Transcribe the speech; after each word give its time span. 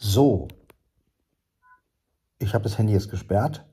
So, 0.00 0.46
ich 2.38 2.54
habe 2.54 2.62
das 2.62 2.78
Handy 2.78 2.92
jetzt 2.92 3.10
gesperrt. 3.10 3.66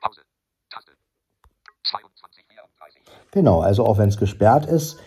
Pause. 0.00 0.22
Taste. 0.68 0.90
22, 1.84 2.44
34. 2.48 3.02
Genau, 3.30 3.60
also 3.60 3.86
auch 3.86 3.98
wenn 3.98 4.08
es 4.08 4.16
gesperrt 4.16 4.66
ist, 4.66 4.98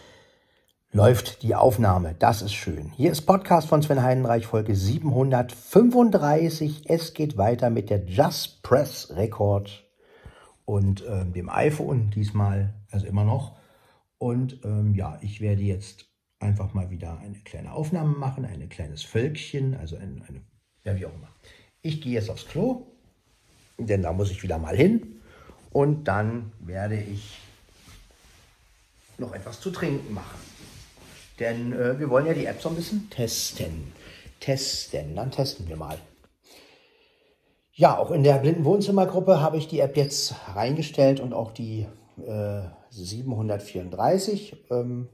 läuft 0.94 1.44
die 1.44 1.56
Aufnahme. 1.56 2.16
Das 2.18 2.42
ist 2.42 2.54
schön. 2.54 2.94
Hier 2.96 3.12
ist 3.12 3.24
Podcast 3.24 3.68
von 3.68 3.82
Sven 3.82 4.02
Heidenreich, 4.02 4.48
Folge 4.48 4.78
735. 4.78 6.90
Es 6.90 7.14
geht 7.14 7.38
weiter 7.38 7.70
mit 7.70 7.90
der 7.90 8.06
Just 8.06 8.64
Press 8.64 9.14
Record 9.14 9.86
und 10.64 11.04
ähm, 11.06 11.34
dem 11.34 11.50
iPhone 11.50 12.12
diesmal, 12.12 12.76
also 12.92 13.06
immer 13.06 13.26
noch. 13.26 13.58
Und 14.18 14.64
ähm, 14.64 14.96
ja, 14.96 15.18
ich 15.22 15.42
werde 15.42 15.64
jetzt 15.64 16.09
einfach 16.40 16.74
mal 16.74 16.90
wieder 16.90 17.20
eine 17.20 17.38
kleine 17.40 17.74
Aufnahme 17.74 18.18
machen, 18.18 18.46
ein 18.46 18.70
kleines 18.70 19.04
Völkchen, 19.04 19.76
also 19.76 19.98
ein, 19.98 20.24
eine, 20.28 20.42
ja 20.84 20.96
wie 20.96 21.06
auch 21.06 21.14
immer. 21.14 21.30
Ich 21.82 22.02
gehe 22.02 22.14
jetzt 22.14 22.30
aufs 22.30 22.48
Klo, 22.48 22.88
denn 23.78 24.02
da 24.02 24.14
muss 24.14 24.32
ich 24.32 24.44
wieder 24.44 24.58
mal 24.58 24.76
hin. 24.76 25.22
Und 25.72 26.06
dann 26.06 26.52
werde 26.60 27.00
ich 27.00 27.40
noch 29.18 29.34
etwas 29.34 29.60
zu 29.60 29.70
trinken 29.70 30.14
machen. 30.14 30.40
Denn 31.40 31.74
äh, 31.74 32.00
wir 32.00 32.10
wollen 32.10 32.26
ja 32.26 32.34
die 32.34 32.46
App 32.46 32.62
so 32.62 32.70
ein 32.70 32.76
bisschen 32.76 33.10
testen. 33.10 33.94
Testen, 34.40 35.16
dann 35.16 35.32
testen 35.32 35.68
wir 35.68 35.76
mal. 35.76 35.98
Ja, 37.74 37.98
auch 37.98 38.12
in 38.12 38.24
der 38.24 38.40
blinden 38.40 38.66
Wohnzimmergruppe 38.66 39.42
habe 39.42 39.58
ich 39.58 39.68
die 39.68 39.80
App 39.80 39.96
jetzt 39.96 40.36
reingestellt 40.54 41.20
und 41.20 41.34
auch 41.34 41.52
die 41.52 41.86
äh, 42.26 42.62
734 42.90 44.66
ähm, 44.72 45.08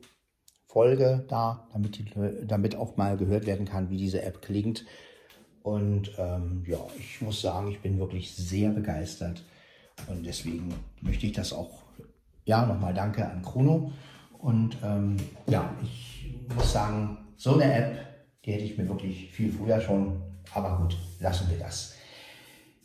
Folge 0.75 1.23
da, 1.29 1.65
damit, 1.71 1.97
die, 1.97 2.05
damit 2.45 2.75
auch 2.75 2.97
mal 2.97 3.15
gehört 3.15 3.45
werden 3.45 3.65
kann, 3.65 3.89
wie 3.89 3.95
diese 3.95 4.21
App 4.23 4.41
klingt. 4.41 4.83
Und 5.63 6.11
ähm, 6.17 6.65
ja, 6.67 6.79
ich 6.99 7.21
muss 7.21 7.39
sagen, 7.39 7.71
ich 7.71 7.79
bin 7.79 7.97
wirklich 7.97 8.35
sehr 8.35 8.71
begeistert. 8.71 9.41
Und 10.07 10.25
deswegen 10.25 10.75
möchte 10.99 11.27
ich 11.27 11.31
das 11.31 11.53
auch, 11.53 11.83
ja, 12.43 12.65
nochmal 12.65 12.93
danke 12.93 13.25
an 13.25 13.41
Chrono. 13.41 13.93
Und 14.37 14.75
ähm, 14.83 15.15
ja, 15.47 15.73
ich 15.81 16.29
muss 16.53 16.73
sagen, 16.73 17.19
so 17.37 17.53
eine 17.53 17.73
App, 17.73 17.97
die 18.43 18.51
hätte 18.51 18.65
ich 18.65 18.77
mir 18.77 18.89
wirklich 18.89 19.31
viel 19.31 19.53
früher 19.53 19.79
schon, 19.79 20.21
aber 20.53 20.77
gut, 20.77 20.97
lassen 21.21 21.49
wir 21.49 21.57
das. 21.57 21.95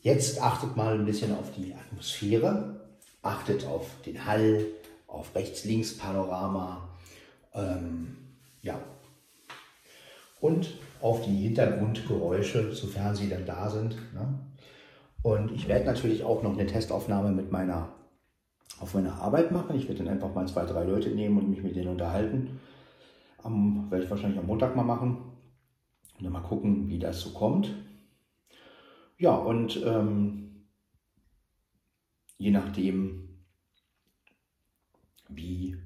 Jetzt 0.01 0.41
achtet 0.41 0.77
mal 0.77 0.95
ein 0.95 1.07
bisschen 1.07 1.37
auf 1.37 1.51
die 1.57 1.75
Atmosphäre, 1.75 2.89
achtet 3.21 3.67
auf 3.67 3.89
den 4.07 4.25
Hall, 4.25 4.65
auf 5.09 5.35
Rechts-Links-Panorama, 5.35 6.87
ähm, 7.55 8.17
ja, 8.63 8.81
und 10.41 10.79
auf 11.01 11.25
die 11.25 11.37
Hintergrundgeräusche, 11.37 12.73
sofern 12.73 13.15
sie 13.15 13.29
dann 13.29 13.47
da 13.47 13.69
sind. 13.69 13.97
Ne? 14.15 14.39
Und 15.23 15.53
ich 15.53 15.69
werde 15.69 15.85
natürlich 15.85 16.25
auch 16.25 16.43
noch 16.43 16.53
eine 16.53 16.67
Testaufnahme 16.67 17.31
mit 17.31 17.53
meiner, 17.53 17.93
auf 18.81 18.95
meiner 18.95 19.21
Arbeit 19.21 19.53
machen. 19.53 19.77
Ich 19.77 19.87
werde 19.89 20.05
dann 20.05 20.13
einfach 20.15 20.35
mal 20.35 20.49
zwei, 20.49 20.65
drei 20.65 20.85
Leute 20.85 21.11
nehmen 21.11 21.39
und 21.39 21.51
mich 21.51 21.63
mit 21.63 21.77
denen 21.77 21.89
unterhalten. 21.89 22.61
Am, 23.43 23.91
werde 23.91 24.05
ich 24.05 24.11
wahrscheinlich 24.11 24.39
am 24.39 24.47
Montag 24.47 24.77
mal 24.77 24.83
machen. 24.83 25.19
Und 26.19 26.25
dann 26.25 26.33
mal 26.33 26.41
gucken, 26.41 26.89
wie 26.89 26.99
das 26.99 27.21
so 27.21 27.31
kommt. 27.31 27.75
Ja, 29.19 29.35
und 29.35 29.83
ähm, 29.85 30.67
je 32.39 32.51
nachdem, 32.51 33.29
wie, 35.29 35.77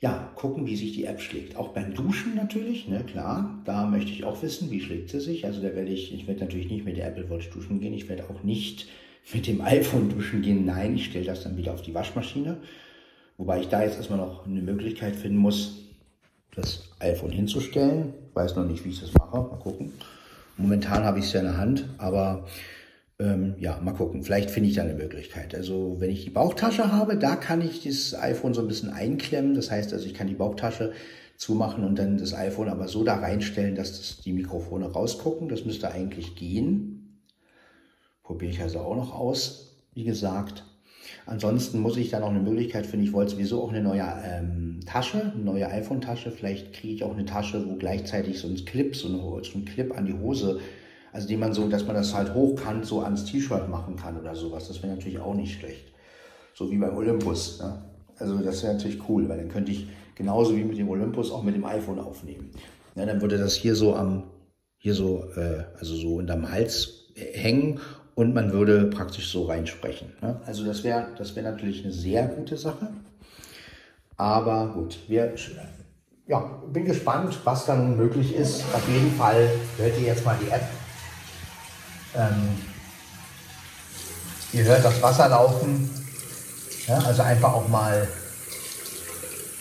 ja, 0.00 0.32
gucken, 0.34 0.66
wie 0.66 0.76
sich 0.76 0.92
die 0.92 1.04
App 1.04 1.20
schlägt. 1.20 1.56
Auch 1.56 1.68
beim 1.68 1.92
Duschen 1.94 2.34
natürlich, 2.34 2.88
ne, 2.88 3.04
klar, 3.04 3.60
da 3.66 3.86
möchte 3.86 4.10
ich 4.10 4.24
auch 4.24 4.42
wissen, 4.42 4.70
wie 4.70 4.80
schlägt 4.80 5.10
sie 5.10 5.20
sich. 5.20 5.44
Also 5.44 5.60
da 5.60 5.74
werde 5.74 5.90
ich, 5.90 6.14
ich 6.14 6.26
werde 6.26 6.40
natürlich 6.40 6.70
nicht 6.70 6.86
mit 6.86 6.96
der 6.96 7.08
Apple 7.08 7.28
Watch 7.28 7.50
duschen 7.50 7.80
gehen, 7.80 7.92
ich 7.92 8.08
werde 8.08 8.24
auch 8.30 8.42
nicht 8.42 8.88
mit 9.34 9.46
dem 9.46 9.60
iPhone 9.60 10.08
duschen 10.08 10.40
gehen. 10.40 10.64
Nein, 10.64 10.94
ich 10.94 11.06
stelle 11.06 11.26
das 11.26 11.42
dann 11.42 11.58
wieder 11.58 11.74
auf 11.74 11.82
die 11.82 11.94
Waschmaschine. 11.94 12.56
Wobei 13.36 13.60
ich 13.60 13.68
da 13.68 13.82
jetzt 13.82 13.96
erstmal 13.96 14.18
noch 14.18 14.46
eine 14.46 14.62
Möglichkeit 14.62 15.16
finden 15.16 15.38
muss, 15.38 15.84
das 16.54 16.90
iPhone 16.98 17.30
hinzustellen. 17.30 18.14
Ich 18.30 18.36
weiß 18.36 18.56
noch 18.56 18.66
nicht, 18.66 18.84
wie 18.84 18.90
ich 18.90 19.00
das 19.00 19.12
mache. 19.14 19.36
Mal 19.36 19.58
gucken. 19.58 19.92
Momentan 20.56 21.04
habe 21.04 21.18
ich 21.18 21.26
es 21.26 21.32
ja 21.32 21.40
in 21.40 21.46
der 21.46 21.56
Hand, 21.56 21.88
aber 21.98 22.46
ähm, 23.20 23.54
ja, 23.58 23.78
mal 23.82 23.92
gucken. 23.92 24.22
Vielleicht 24.22 24.50
finde 24.50 24.68
ich 24.70 24.76
da 24.76 24.82
eine 24.82 24.94
Möglichkeit. 24.94 25.54
Also 25.54 25.96
wenn 25.98 26.10
ich 26.10 26.24
die 26.24 26.30
Bauchtasche 26.30 26.90
habe, 26.90 27.16
da 27.16 27.36
kann 27.36 27.60
ich 27.60 27.84
das 27.84 28.14
iPhone 28.14 28.54
so 28.54 28.62
ein 28.62 28.68
bisschen 28.68 28.90
einklemmen. 28.90 29.54
Das 29.54 29.70
heißt 29.70 29.92
also, 29.92 30.06
ich 30.06 30.14
kann 30.14 30.26
die 30.26 30.34
Bauchtasche 30.34 30.92
zumachen 31.36 31.84
und 31.84 31.98
dann 31.98 32.18
das 32.18 32.34
iPhone 32.34 32.68
aber 32.68 32.88
so 32.88 33.04
da 33.04 33.16
reinstellen, 33.16 33.74
dass 33.74 33.98
das 33.98 34.20
die 34.22 34.32
Mikrofone 34.32 34.86
rausgucken. 34.86 35.48
Das 35.48 35.64
müsste 35.64 35.92
eigentlich 35.92 36.34
gehen. 36.34 37.20
Probiere 38.22 38.52
ich 38.52 38.60
also 38.60 38.80
auch 38.80 38.96
noch 38.96 39.14
aus, 39.14 39.76
wie 39.94 40.04
gesagt. 40.04 40.64
Ansonsten 41.26 41.80
muss 41.80 41.96
ich 41.96 42.10
da 42.10 42.20
noch 42.20 42.30
eine 42.30 42.40
Möglichkeit 42.40 42.86
finden. 42.86 43.06
Ich 43.06 43.12
wollte 43.12 43.32
sowieso 43.32 43.62
auch 43.62 43.70
eine 43.70 43.82
neue 43.82 44.04
ähm, 44.24 44.80
Tasche, 44.86 45.32
eine 45.34 45.44
neue 45.44 45.68
iPhone-Tasche. 45.68 46.30
Vielleicht 46.30 46.72
kriege 46.72 46.94
ich 46.94 47.04
auch 47.04 47.14
eine 47.14 47.24
Tasche, 47.24 47.68
wo 47.68 47.76
gleichzeitig 47.76 48.38
so 48.38 48.48
ein 48.48 48.64
Clip, 48.64 48.94
so, 48.94 49.08
eine, 49.08 49.44
so 49.44 49.58
ein 49.58 49.64
Clip 49.64 49.96
an 49.96 50.06
die 50.06 50.14
Hose, 50.14 50.60
also 51.12 51.26
die 51.26 51.36
man 51.36 51.52
so, 51.52 51.68
dass 51.68 51.86
man 51.86 51.96
das 51.96 52.14
halt 52.14 52.34
hochkant 52.34 52.86
so 52.86 53.00
ans 53.00 53.24
T-Shirt 53.24 53.68
machen 53.68 53.96
kann 53.96 54.18
oder 54.18 54.34
sowas. 54.34 54.68
Das 54.68 54.82
wäre 54.82 54.94
natürlich 54.94 55.18
auch 55.18 55.34
nicht 55.34 55.58
schlecht. 55.58 55.92
So 56.54 56.70
wie 56.70 56.78
beim 56.78 56.96
Olympus. 56.96 57.60
Ne? 57.60 57.82
Also 58.18 58.38
das 58.38 58.62
wäre 58.62 58.74
natürlich 58.74 59.08
cool, 59.08 59.28
weil 59.28 59.38
dann 59.38 59.48
könnte 59.48 59.72
ich 59.72 59.88
genauso 60.14 60.56
wie 60.56 60.64
mit 60.64 60.78
dem 60.78 60.88
Olympus 60.88 61.32
auch 61.32 61.42
mit 61.42 61.54
dem 61.54 61.64
iPhone 61.64 61.98
aufnehmen. 61.98 62.50
Ja, 62.94 63.06
dann 63.06 63.20
würde 63.20 63.38
das 63.38 63.54
hier 63.54 63.74
so 63.74 63.94
am, 63.94 64.24
hier 64.76 64.94
so, 64.94 65.24
äh, 65.36 65.64
also 65.78 65.94
so 65.94 66.16
unterm 66.16 66.50
Hals 66.50 67.12
hängen 67.14 67.80
und 68.14 68.34
man 68.34 68.52
würde 68.52 68.86
praktisch 68.86 69.30
so 69.30 69.44
reinsprechen. 69.44 70.12
Ne? 70.20 70.40
Also 70.44 70.64
das 70.64 70.84
wäre 70.84 71.08
das 71.16 71.34
wär 71.34 71.42
natürlich 71.42 71.84
eine 71.84 71.92
sehr 71.92 72.26
gute 72.26 72.56
Sache. 72.56 72.88
Aber 74.16 74.74
gut, 74.74 74.98
wir 75.08 75.34
ja, 76.26 76.38
bin 76.70 76.84
gespannt, 76.84 77.38
was 77.44 77.64
dann 77.64 77.96
möglich 77.96 78.34
ist. 78.34 78.62
Auf 78.74 78.86
jeden 78.88 79.10
Fall 79.12 79.48
hört 79.78 79.98
ihr 79.98 80.08
jetzt 80.08 80.24
mal 80.24 80.36
die 80.40 80.50
App. 80.50 80.62
Ähm, 82.16 82.58
ihr 84.52 84.64
hört 84.64 84.84
das 84.84 85.00
Wasser 85.02 85.28
laufen. 85.28 85.90
Ja, 86.86 86.98
also 86.98 87.22
einfach 87.22 87.52
auch 87.52 87.68
mal, 87.68 88.08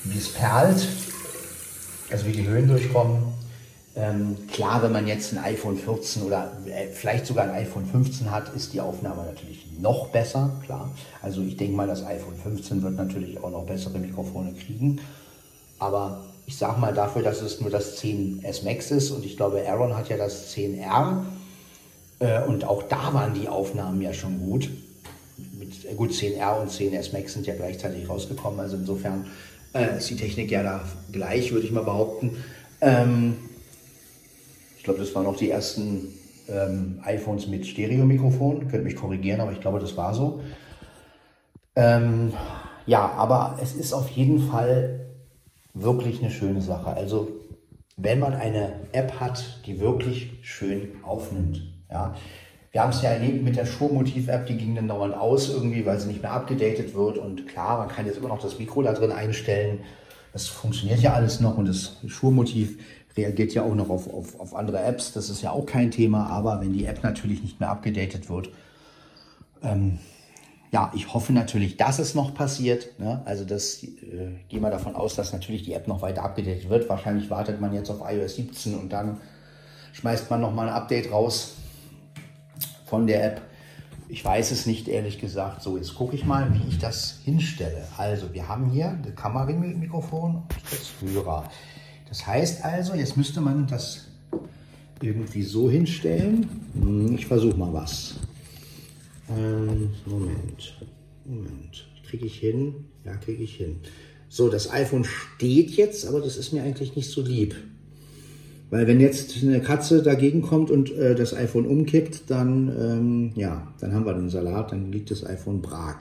wie 0.06 0.18
es 0.18 0.34
perlt, 0.34 0.88
also 2.10 2.26
wie 2.26 2.32
die 2.32 2.48
Höhen 2.48 2.68
durchkommen. 2.68 3.40
Ähm, 3.96 4.38
klar, 4.52 4.82
wenn 4.82 4.92
man 4.92 5.08
jetzt 5.08 5.34
ein 5.34 5.40
iPhone 5.40 5.78
14 5.78 6.24
oder 6.24 6.52
äh, 6.66 6.88
vielleicht 6.88 7.26
sogar 7.26 7.46
ein 7.46 7.52
iPhone 7.52 7.86
15 7.86 8.32
hat, 8.32 8.50
ist 8.56 8.74
die 8.74 8.82
Aufnahme 8.82 9.26
natürlich 9.26 9.66
noch 9.80 10.08
besser, 10.08 10.52
klar. 10.66 10.92
Also 11.22 11.42
ich 11.42 11.58
denke 11.58 11.76
mal, 11.76 11.88
das 11.88 12.04
iPhone 12.06 12.36
15 12.36 12.82
wird 12.82 12.96
natürlich 12.96 13.44
auch 13.44 13.52
noch 13.52 13.66
bessere 13.66 14.00
Mikrofone 14.00 14.54
kriegen. 14.54 15.02
Aber 15.80 16.24
ich 16.46 16.58
sage 16.58 16.80
mal 16.80 16.94
dafür, 16.94 17.24
dass 17.24 17.42
es 17.42 17.62
nur 17.62 17.70
das 17.70 18.02
10S 18.02 18.64
Max 18.64 18.90
ist 18.92 19.12
und 19.12 19.26
ich 19.26 19.38
glaube, 19.38 19.64
Aaron 19.68 19.96
hat 19.96 20.10
ja 20.10 20.18
das 20.18 20.56
10R 20.56 21.24
äh, 22.20 22.44
und 22.44 22.66
auch 22.66 22.84
da 22.84 23.14
waren 23.14 23.34
die 23.34 23.48
Aufnahmen 23.48 24.02
ja 24.02 24.14
schon 24.14 24.40
gut. 24.40 24.70
Mit, 25.58 25.86
äh, 25.86 25.96
gut, 25.96 26.12
10R 26.12 26.62
und 26.62 26.70
10S 26.70 27.14
Max 27.14 27.34
sind 27.34 27.48
ja 27.48 27.56
gleichzeitig 27.56 28.08
rausgekommen, 28.10 28.60
also 28.60 28.76
insofern 28.78 29.26
äh, 29.74 29.98
ist 29.98 30.10
die 30.10 30.16
Technik 30.16 30.52
ja 30.52 30.64
da 30.64 30.82
gleich, 31.12 31.52
würde 31.52 31.66
ich 31.66 31.72
mal 31.72 31.84
behaupten. 31.84 32.44
Ähm, 32.82 33.36
ich 34.78 34.84
glaube, 34.84 35.00
das 35.00 35.14
waren 35.16 35.26
auch 35.26 35.38
die 35.38 35.50
ersten 35.50 36.14
ähm, 36.48 37.00
iPhones 37.04 37.48
mit 37.48 37.66
Stereo-Mikrofon. 37.66 38.68
Könnt 38.70 38.84
mich 38.84 38.96
korrigieren, 38.96 39.42
aber 39.42 39.52
ich 39.52 39.62
glaube, 39.62 39.80
das 39.80 39.96
war 39.98 40.14
so. 40.14 40.42
Ähm, 41.76 42.34
ja, 42.86 43.12
aber 43.12 43.60
es 43.62 43.76
ist 43.76 43.94
auf 43.94 44.10
jeden 44.10 44.50
Fall 44.50 45.06
wirklich 45.74 46.22
eine 46.22 46.32
schöne 46.32 46.62
Sache. 46.62 46.92
Also, 46.92 47.30
wenn 47.98 48.20
man 48.20 48.34
eine 48.34 48.74
App 48.92 49.20
hat, 49.20 49.62
die 49.66 49.80
wirklich 49.80 50.40
schön 50.42 51.04
aufnimmt. 51.04 51.62
Ja. 51.92 52.16
Wir 52.72 52.82
haben 52.82 52.92
es 52.92 53.02
ja 53.02 53.10
erlebt 53.10 53.44
mit 53.44 53.56
der 53.56 53.66
Schurmotiv-App, 53.66 54.46
die 54.46 54.56
ging 54.56 54.76
dann 54.76 54.88
dauernd 54.88 55.16
aus 55.16 55.50
irgendwie, 55.50 55.86
weil 55.86 56.00
sie 56.00 56.08
nicht 56.08 56.22
mehr 56.22 56.32
abgedatet 56.32 56.94
wird. 56.94 57.18
Und 57.18 57.48
klar, 57.48 57.80
man 57.80 57.88
kann 57.88 58.06
jetzt 58.06 58.18
immer 58.18 58.28
noch 58.28 58.40
das 58.40 58.60
Mikro 58.60 58.84
da 58.84 58.94
drin 58.94 59.12
einstellen. 59.12 59.80
Das 60.34 60.48
funktioniert 60.48 61.00
ja 61.00 61.14
alles 61.14 61.40
noch 61.40 61.58
und 61.58 61.68
das 61.68 61.98
Schurmotiv 62.06 62.78
reagiert 63.18 63.56
ja 63.56 63.64
auch 63.64 63.74
noch 63.74 63.90
auf, 63.90 64.14
auf, 64.14 64.40
auf 64.40 64.56
andere 64.56 64.84
Apps. 64.84 65.14
Das 65.14 65.30
ist 65.30 65.42
ja 65.42 65.52
auch 65.52 65.66
kein 65.66 65.90
Thema, 65.90 66.28
aber 66.28 66.62
wenn 66.62 66.74
die 66.74 66.86
App 66.86 67.04
natürlich 67.04 67.42
nicht 67.42 67.60
mehr 67.60 67.70
abgedatet 67.70 68.30
wird, 68.30 68.50
ähm, 69.64 69.98
ja, 70.72 70.92
ich 70.94 71.12
hoffe 71.12 71.34
natürlich, 71.34 71.78
dass 71.78 71.98
es 71.98 72.14
noch 72.14 72.36
passiert. 72.36 73.00
Ne? 73.00 73.24
Also 73.26 73.44
das 73.44 73.82
äh, 73.84 73.88
gehe 74.48 74.60
mal 74.60 74.70
davon 74.70 74.96
aus, 74.96 75.16
dass 75.16 75.34
natürlich 75.34 75.64
die 75.64 75.74
App 75.74 75.88
noch 75.88 76.04
weiter 76.04 76.24
abgedatet 76.24 76.70
wird. 76.70 76.88
Wahrscheinlich 76.88 77.32
wartet 77.32 77.60
man 77.60 77.74
jetzt 77.74 77.90
auf 77.90 78.02
iOS 78.08 78.36
17 78.36 78.78
und 78.78 78.94
dann 78.94 79.18
schmeißt 79.94 80.30
man 80.30 80.42
noch 80.42 80.54
mal 80.54 80.68
ein 80.68 80.74
Update 80.76 81.12
raus 81.12 81.56
von 82.90 83.08
der 83.08 83.26
App. 83.26 83.42
Ich 84.08 84.26
weiß 84.26 84.52
es 84.52 84.66
nicht, 84.66 84.88
ehrlich 84.88 85.20
gesagt. 85.20 85.62
So, 85.62 85.78
jetzt 85.78 85.94
gucke 85.94 86.16
ich 86.16 86.26
mal, 86.26 86.52
wie 86.54 86.68
ich 86.68 86.80
das 86.80 87.20
hinstelle. 87.24 87.88
Also, 87.98 88.34
wir 88.34 88.48
haben 88.48 88.72
hier 88.72 88.98
das 89.06 89.16
Kameramikrofon 89.16 90.36
und 90.36 90.44
das 90.72 90.92
Hörer. 91.00 91.50
Das 92.08 92.26
heißt 92.26 92.66
also, 92.66 92.96
jetzt 92.96 93.16
müsste 93.18 93.40
man 93.40 93.68
das 93.68 94.08
irgendwie 95.02 95.44
so 95.44 95.70
hinstellen. 95.70 96.50
Hm, 96.74 97.16
ich 97.16 97.28
versuche 97.28 97.56
mal 97.56 97.72
was. 97.72 98.16
Ähm, 99.30 99.92
Moment, 100.06 100.78
Moment. 101.26 101.88
Kriege 102.04 102.26
ich 102.26 102.40
hin? 102.40 102.86
Ja, 103.06 103.16
kriege 103.18 103.44
ich 103.44 103.56
hin. 103.56 103.82
So, 104.28 104.50
das 104.50 104.72
iPhone 104.72 105.06
steht 105.06 105.72
jetzt, 105.72 106.08
aber 106.08 106.20
das 106.20 106.36
ist 106.36 106.52
mir 106.52 106.64
eigentlich 106.64 106.96
nicht 106.96 107.12
so 107.12 107.22
lieb. 107.22 107.56
Weil 108.70 108.86
wenn 108.86 109.00
jetzt 109.00 109.42
eine 109.42 109.62
Katze 109.62 110.04
dagegen 110.04 110.42
kommt 110.42 110.70
und 110.70 110.92
äh, 110.92 111.16
das 111.16 111.34
iPhone 111.34 111.66
umkippt, 111.66 112.30
dann, 112.30 112.70
ähm, 112.80 113.32
ja, 113.36 113.68
dann 113.80 113.94
haben 113.94 114.06
wir 114.06 114.14
den 114.14 114.30
Salat, 114.30 114.72
dann 114.72 114.92
liegt 114.92 115.10
das 115.10 115.26
iPhone 115.26 115.62
brach. 115.62 115.98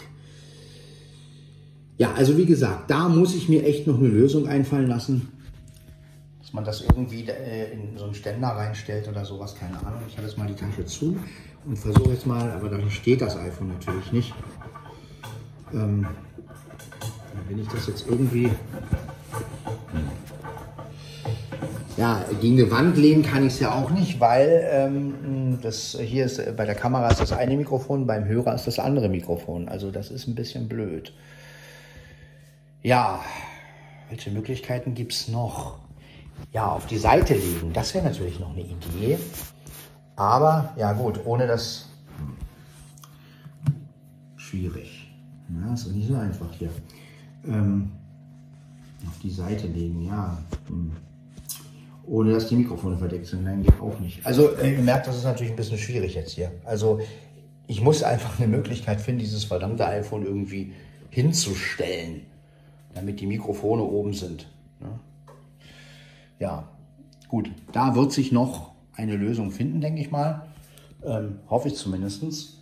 Ja, 1.96 2.12
also 2.14 2.36
wie 2.36 2.44
gesagt, 2.46 2.90
da 2.90 3.08
muss 3.08 3.34
ich 3.34 3.48
mir 3.48 3.64
echt 3.64 3.86
noch 3.86 3.98
eine 3.98 4.08
Lösung 4.08 4.46
einfallen 4.46 4.86
lassen, 4.86 5.28
dass 6.40 6.52
man 6.52 6.64
das 6.64 6.82
irgendwie 6.82 7.26
äh, 7.28 7.72
in 7.72 7.98
so 7.98 8.04
einen 8.04 8.14
Ständer 8.14 8.48
reinstellt 8.48 9.08
oder 9.08 9.24
sowas, 9.24 9.54
keine 9.54 9.78
Ahnung. 9.84 10.00
Ich 10.08 10.16
habe 10.16 10.26
jetzt 10.26 10.38
mal 10.38 10.46
die 10.46 10.54
Tasche 10.54 10.84
zu 10.86 11.16
und 11.66 11.76
versuche 11.76 12.10
jetzt 12.10 12.26
mal, 12.26 12.50
aber 12.52 12.68
da 12.68 12.90
steht 12.90 13.20
das 13.20 13.36
iPhone 13.36 13.68
natürlich 13.68 14.12
nicht. 14.12 14.34
Ähm, 15.74 16.06
wenn 17.48 17.58
ich 17.58 17.68
das 17.68 17.86
jetzt 17.86 18.06
irgendwie 18.08 18.50
ja, 21.98 22.24
gegen 22.40 22.60
eine 22.60 22.70
Wand 22.70 22.96
lehnen 22.96 23.24
kann 23.24 23.44
ich 23.44 23.54
es 23.54 23.60
ja 23.60 23.74
auch 23.74 23.90
nicht, 23.90 24.20
weil 24.20 24.68
ähm, 24.70 25.58
das 25.60 25.98
hier 26.00 26.26
ist 26.26 26.56
bei 26.56 26.64
der 26.64 26.76
Kamera 26.76 27.08
ist 27.08 27.20
das 27.20 27.32
eine 27.32 27.56
Mikrofon, 27.56 28.06
beim 28.06 28.24
Hörer 28.24 28.54
ist 28.54 28.68
das 28.68 28.78
andere 28.78 29.08
Mikrofon. 29.08 29.68
Also 29.68 29.90
das 29.90 30.12
ist 30.12 30.28
ein 30.28 30.36
bisschen 30.36 30.68
blöd. 30.68 31.12
Ja, 32.84 33.20
welche 34.10 34.30
Möglichkeiten 34.30 34.94
gibt 34.94 35.12
es 35.12 35.26
noch? 35.26 35.80
Ja, 36.52 36.68
auf 36.68 36.86
die 36.86 36.98
Seite 36.98 37.34
legen, 37.34 37.72
das 37.72 37.92
wäre 37.94 38.04
natürlich 38.04 38.38
noch 38.38 38.52
eine 38.52 38.62
Idee. 38.62 39.18
Aber 40.14 40.72
ja 40.76 40.92
gut, 40.92 41.18
ohne 41.24 41.48
das 41.48 41.88
hm, 42.16 42.36
schwierig. 44.36 45.10
Ja, 45.48 45.74
ist 45.74 45.88
nicht 45.88 46.06
so 46.06 46.14
einfach 46.14 46.52
hier. 46.52 46.70
Ähm, 47.44 47.90
auf 49.04 49.18
die 49.20 49.30
Seite 49.30 49.66
legen, 49.66 50.06
ja. 50.06 50.38
Hm 50.68 50.92
ohne 52.08 52.32
dass 52.32 52.48
die 52.48 52.56
Mikrofone 52.56 52.96
verdeckt 52.96 53.26
sind. 53.26 53.44
Nein, 53.44 53.62
geht 53.62 53.80
auch 53.80 53.98
nicht. 54.00 54.24
Also 54.24 54.56
äh, 54.56 54.72
ihr 54.74 54.82
merkt, 54.82 55.06
das 55.06 55.16
ist 55.16 55.24
natürlich 55.24 55.52
ein 55.52 55.56
bisschen 55.56 55.78
schwierig 55.78 56.14
jetzt 56.14 56.32
hier. 56.32 56.52
Also 56.64 57.00
ich 57.66 57.82
muss 57.82 58.02
einfach 58.02 58.38
eine 58.38 58.48
Möglichkeit 58.48 59.00
finden, 59.00 59.20
dieses 59.20 59.44
verdammte 59.44 59.86
iPhone 59.86 60.24
irgendwie 60.24 60.72
hinzustellen, 61.10 62.22
damit 62.94 63.20
die 63.20 63.26
Mikrofone 63.26 63.82
oben 63.82 64.14
sind. 64.14 64.48
Ne? 64.80 64.98
Ja, 66.38 66.68
gut. 67.28 67.50
Da 67.72 67.94
wird 67.94 68.12
sich 68.12 68.32
noch 68.32 68.72
eine 68.92 69.16
Lösung 69.16 69.50
finden, 69.50 69.80
denke 69.80 70.00
ich 70.00 70.10
mal. 70.10 70.46
Ähm, 71.04 71.40
hoffe 71.48 71.68
ich 71.68 71.74
zumindest. 71.74 72.58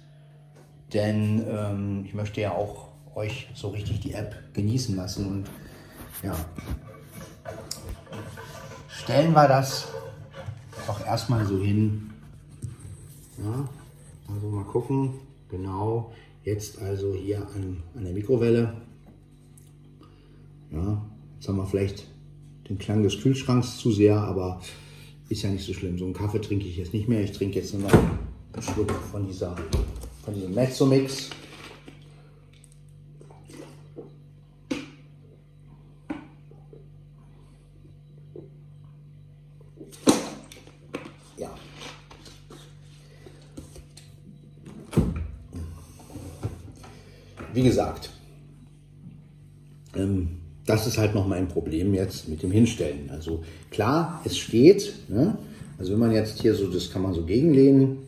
Denn 0.93 1.45
ähm, 1.49 2.05
ich 2.05 2.15
möchte 2.15 2.41
ja 2.41 2.53
auch 2.53 2.89
euch 3.15 3.49
so 3.55 3.69
richtig 3.69 4.01
die 4.01 4.13
App 4.13 4.37
genießen 4.55 4.95
lassen 4.95 5.27
und 5.27 5.51
ja, 6.23 6.35
stellen 9.07 9.35
wir 9.35 9.47
das 9.47 9.87
doch 10.89 11.07
erstmal 11.07 11.47
so 11.47 11.61
hin. 11.61 12.11
Ja, 13.39 13.69
also 14.27 14.49
mal 14.49 14.65
gucken. 14.65 15.11
Genau, 15.49 16.13
jetzt 16.43 16.83
also 16.83 17.15
hier 17.15 17.39
an, 17.55 17.85
an 17.95 18.03
der 18.03 18.13
Mikrowelle. 18.13 18.75
Ja, 20.73 21.07
jetzt 21.37 21.49
haben 21.49 21.57
wir 21.57 21.67
vielleicht 21.67 22.05
den 22.69 22.79
Klang 22.79 23.05
des 23.05 23.21
Kühlschranks 23.21 23.79
zu 23.79 23.93
sehr, 23.93 24.17
aber 24.21 24.61
ist 25.29 25.43
ja 25.43 25.51
nicht 25.51 25.65
so 25.65 25.73
schlimm. 25.73 25.97
So 25.99 26.05
einen 26.07 26.15
Kaffee 26.15 26.41
trinke 26.41 26.67
ich 26.67 26.77
jetzt 26.77 26.93
nicht 26.93 27.09
mehr. 27.09 27.23
Ich 27.23 27.31
trinke 27.31 27.61
jetzt 27.61 27.75
nur 27.75 27.85
noch 27.89 27.95
einen 27.95 28.63
Schluck 28.63 28.91
von, 28.91 29.25
dieser, 29.25 29.55
von 30.25 30.35
diesem 30.35 30.53
Mezzo-Mix. 30.53 31.31
Wie 47.57 47.63
gesagt, 47.63 48.11
ähm, 49.97 50.29
das 50.67 50.87
ist 50.87 50.99
halt 50.99 51.15
noch 51.15 51.27
mein 51.27 51.49
Problem 51.49 51.95
jetzt 51.95 52.29
mit 52.29 52.43
dem 52.43 52.51
Hinstellen. 52.51 53.09
Also 53.11 53.43
klar, 53.71 54.21
es 54.25 54.37
steht. 54.37 54.93
Ne? 55.09 55.39
Also 55.79 55.93
wenn 55.93 55.99
man 55.99 56.13
jetzt 56.13 56.43
hier 56.43 56.55
so, 56.55 56.67
das 56.71 56.91
kann 56.91 57.01
man 57.01 57.15
so 57.15 57.25
gegenlehnen. 57.25 57.99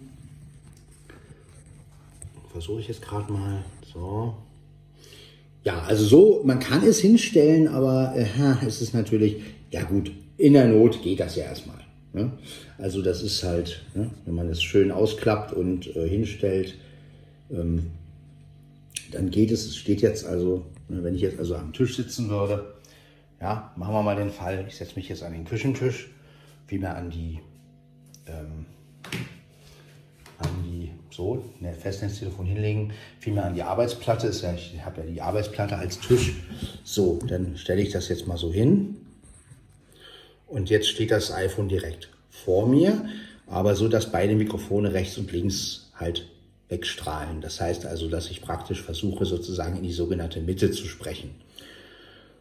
Versuche 2.52 2.80
ich 2.80 2.88
jetzt 2.88 3.00
gerade 3.00 3.32
mal. 3.32 3.64
So. 3.90 4.34
Ja, 5.64 5.80
also 5.82 6.04
so, 6.04 6.42
man 6.44 6.60
kann 6.60 6.82
es 6.86 6.98
hinstellen, 6.98 7.68
aber 7.68 8.14
äh, 8.16 8.26
es 8.66 8.82
ist 8.82 8.92
natürlich, 8.92 9.36
ja 9.70 9.82
gut, 9.84 10.12
in 10.38 10.52
der 10.52 10.68
Not 10.68 11.02
geht 11.02 11.20
das 11.20 11.36
ja 11.36 11.44
erstmal. 11.44 11.80
Ne? 12.12 12.32
Also 12.78 13.02
das 13.02 13.22
ist 13.22 13.42
halt, 13.42 13.84
ne, 13.94 14.10
wenn 14.24 14.34
man 14.34 14.48
es 14.48 14.62
schön 14.62 14.90
ausklappt 14.90 15.52
und 15.52 15.94
äh, 15.94 16.08
hinstellt, 16.08 16.78
ähm, 17.50 17.90
dann 19.12 19.30
geht 19.30 19.50
es, 19.50 19.66
es 19.66 19.76
steht 19.76 20.00
jetzt 20.00 20.24
also, 20.24 20.64
ne, 20.88 21.02
wenn 21.02 21.14
ich 21.14 21.20
jetzt 21.20 21.38
also 21.38 21.56
am 21.56 21.72
Tisch 21.72 21.96
sitzen 21.96 22.30
würde, 22.30 22.74
ja, 23.40 23.72
machen 23.76 23.94
wir 23.94 24.02
mal 24.02 24.16
den 24.16 24.30
Fall, 24.30 24.64
ich 24.68 24.76
setze 24.76 24.96
mich 24.96 25.08
jetzt 25.08 25.22
an 25.22 25.32
den 25.32 25.44
Küchentisch, 25.44 26.10
vielmehr 26.66 26.96
an 26.96 27.10
die, 27.10 27.40
ähm, 28.26 28.66
an 30.38 30.48
die, 30.64 30.92
so, 31.10 31.44
ne, 31.60 31.72
Festnetztelefon 31.74 32.46
hinlegen, 32.46 32.92
vielmehr 33.18 33.44
an 33.44 33.54
die 33.54 33.62
Arbeitsplatte, 33.62 34.28
ich 34.28 34.84
habe 34.84 35.00
ja 35.00 35.06
die 35.06 35.20
Arbeitsplatte 35.20 35.76
als 35.76 35.98
Tisch. 35.98 36.34
So, 36.84 37.18
dann 37.26 37.56
stelle 37.56 37.82
ich 37.82 37.90
das 37.90 38.08
jetzt 38.08 38.26
mal 38.26 38.36
so 38.38 38.52
hin. 38.52 38.96
Und 40.48 40.70
jetzt 40.70 40.88
steht 40.88 41.10
das 41.10 41.32
iPhone 41.32 41.68
direkt 41.68 42.08
vor 42.30 42.66
mir, 42.66 43.08
aber 43.46 43.74
so, 43.74 43.88
dass 43.88 44.10
beide 44.10 44.34
Mikrofone 44.34 44.92
rechts 44.92 45.18
und 45.18 45.30
links 45.32 45.90
halt 45.94 46.26
wegstrahlen. 46.68 47.40
Das 47.40 47.60
heißt 47.60 47.86
also, 47.86 48.08
dass 48.08 48.30
ich 48.30 48.42
praktisch 48.42 48.82
versuche, 48.82 49.24
sozusagen 49.24 49.76
in 49.76 49.82
die 49.82 49.92
sogenannte 49.92 50.40
Mitte 50.40 50.70
zu 50.70 50.86
sprechen. 50.86 51.30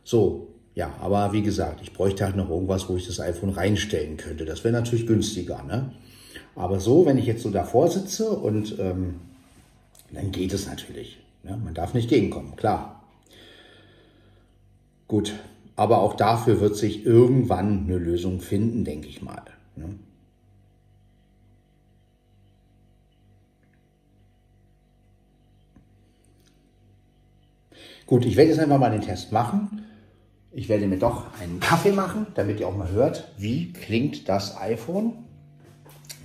So, 0.04 0.48
ja, 0.76 0.96
aber 1.02 1.34
wie 1.34 1.42
gesagt, 1.42 1.82
ich 1.82 1.94
bräuchte 1.94 2.24
halt 2.24 2.36
noch 2.36 2.50
irgendwas, 2.50 2.88
wo 2.88 2.96
ich 2.96 3.08
das 3.08 3.20
iPhone 3.20 3.50
reinstellen 3.50 4.18
könnte. 4.18 4.46
Das 4.46 4.64
wäre 4.64 4.74
natürlich 4.74 5.08
günstiger, 5.08 5.64
ne? 5.64 5.92
Aber 6.56 6.80
so, 6.80 7.06
wenn 7.06 7.18
ich 7.18 7.26
jetzt 7.26 7.44
so 7.44 7.52
davor 7.52 7.90
sitze 7.90 8.30
und 8.32 8.78
ähm, 8.80 9.20
dann 10.12 10.32
geht 10.32 10.54
es 10.54 10.66
natürlich. 10.66 11.18
Ne? 11.44 11.60
Man 11.64 11.74
darf 11.74 11.94
nicht 11.94 12.10
gegenkommen, 12.10 12.56
klar. 12.56 13.04
Gut, 15.08 15.34
aber 15.78 16.02
auch 16.02 16.16
dafür 16.16 16.60
wird 16.60 16.76
sich 16.76 17.06
irgendwann 17.06 17.86
eine 17.86 17.98
Lösung 17.98 18.42
finden, 18.42 18.84
denke 18.84 19.08
ich 19.08 19.22
mal. 19.22 19.44
Ne? 19.76 19.96
Gut, 28.08 28.26
ich 28.26 28.36
werde 28.36 28.50
jetzt 28.50 28.60
einfach 28.60 28.80
mal 28.80 28.90
den 28.90 29.02
Test 29.02 29.32
machen. 29.32 29.84
Ich 30.52 30.68
werde 30.68 30.88
mir 30.88 30.98
doch 30.98 31.40
einen 31.40 31.60
Kaffee 31.60 31.92
machen, 31.92 32.26
damit 32.34 32.60
ihr 32.60 32.68
auch 32.68 32.76
mal 32.76 32.90
hört, 32.90 33.32
wie 33.38 33.72
klingt 33.72 34.28
das 34.28 34.58
iPhone 34.58 35.14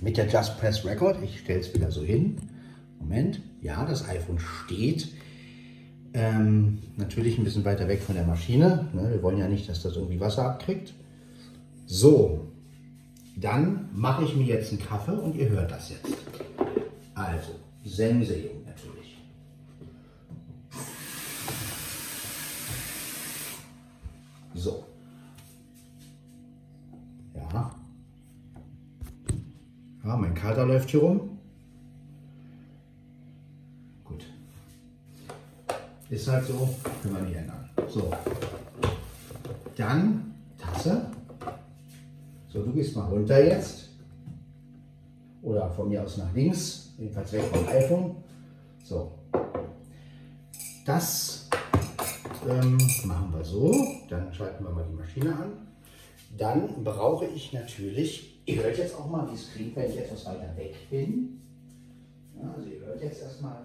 mit 0.01 0.17
der 0.17 0.27
Just 0.27 0.57
Press 0.59 0.83
Record. 0.83 1.21
Ich 1.21 1.41
stelle 1.41 1.59
es 1.59 1.73
wieder 1.75 1.91
so 1.91 2.01
hin. 2.01 2.37
Moment, 2.99 3.41
ja, 3.61 3.85
das 3.85 4.09
iPhone 4.09 4.39
steht. 4.39 5.09
Ähm, 6.13 6.79
natürlich 6.95 7.37
ein 7.37 7.43
bisschen 7.43 7.65
weiter 7.65 7.87
weg 7.87 8.01
von 8.01 8.15
der 8.15 8.25
Maschine. 8.25 8.87
Ne? 8.93 9.09
Wir 9.11 9.23
wollen 9.23 9.37
ja 9.37 9.47
nicht, 9.47 9.67
dass 9.67 9.81
das 9.81 9.95
irgendwie 9.95 10.19
Wasser 10.19 10.45
abkriegt. 10.45 10.93
So, 11.87 12.47
dann 13.35 13.89
mache 13.93 14.23
ich 14.23 14.35
mir 14.35 14.45
jetzt 14.45 14.71
einen 14.71 14.81
Kaffee 14.81 15.11
und 15.11 15.35
ihr 15.35 15.49
hört 15.49 15.71
das 15.71 15.89
jetzt. 15.89 16.17
Also, 17.15 17.51
Senseo. 17.83 18.63
So. 24.55 24.85
Ja. 27.51 27.75
Ja, 30.05 30.17
mein 30.17 30.35
Kater 30.35 30.65
läuft 30.65 30.91
hier 30.91 30.99
rum. 30.99 31.32
Ist 36.13 36.27
halt 36.27 36.45
so, 36.45 36.69
können 37.01 37.15
wir 37.15 37.21
nicht 37.23 37.35
ändern. 37.37 37.67
So. 37.89 38.11
Dann 39.75 40.35
Tasse. 40.59 41.07
So, 42.49 42.61
du 42.61 42.71
gehst 42.71 42.95
mal 42.95 43.09
runter 43.09 43.43
jetzt. 43.43 43.89
Oder 45.41 45.71
von 45.71 45.89
mir 45.89 46.03
aus 46.03 46.17
nach 46.17 46.31
links. 46.35 46.93
Jedenfalls 46.99 47.31
weg 47.31 47.41
vom 47.51 47.67
iPhone. 47.67 48.15
So. 48.83 49.11
Das 50.85 51.49
ähm, 52.47 52.77
machen 53.05 53.33
wir 53.33 53.43
so. 53.43 53.73
Dann 54.07 54.31
schalten 54.31 54.65
wir 54.65 54.69
mal 54.71 54.85
die 54.87 54.95
Maschine 54.95 55.35
an. 55.35 55.51
dann 56.37 56.83
brauche 56.83 57.25
ich 57.25 57.53
natürlich, 57.53 58.39
ihr 58.45 58.61
hört 58.61 58.77
jetzt 58.77 58.95
auch 58.95 59.09
mal, 59.09 59.27
wie 59.31 59.33
es 59.33 59.51
klingt, 59.51 59.75
wenn 59.75 59.89
ich 59.89 59.97
etwas 59.97 60.27
weiter 60.27 60.55
weg 60.57 60.75
bin. 60.91 61.41
Ja, 62.39 62.53
also 62.55 62.69
ihr 62.69 62.85
hört 62.85 63.01
jetzt 63.01 63.23
erstmal. 63.23 63.63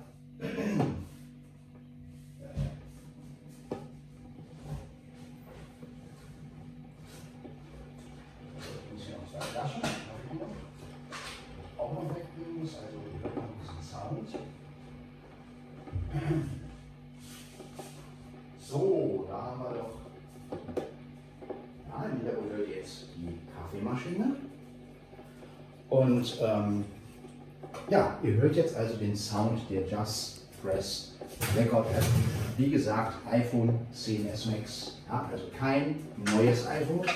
So, 18.60 19.26
da 19.28 19.34
haben 19.34 19.62
wir 19.62 19.80
doch. 19.80 19.94
Im 22.04 22.18
Hintergrund 22.18 22.52
hört 22.52 22.68
ihr 22.68 22.76
jetzt 22.76 23.06
die 23.16 23.38
Kaffeemaschine. 23.54 24.36
Und 25.90 26.38
ähm, 26.40 26.84
ja, 27.88 28.18
ihr 28.22 28.34
hört 28.34 28.54
jetzt 28.56 28.76
also 28.76 28.96
den 28.96 29.16
Sound 29.16 29.60
der 29.70 29.86
Just 29.86 30.50
Press 30.62 31.16
Record 31.56 31.86
App. 31.94 32.04
Wie 32.56 32.70
gesagt, 32.70 33.14
iPhone 33.30 33.78
10s 33.94 34.50
Max. 34.50 34.98
Ja, 35.08 35.28
also 35.32 35.44
kein 35.58 35.96
neues 36.34 36.66
iPhone, 36.66 37.06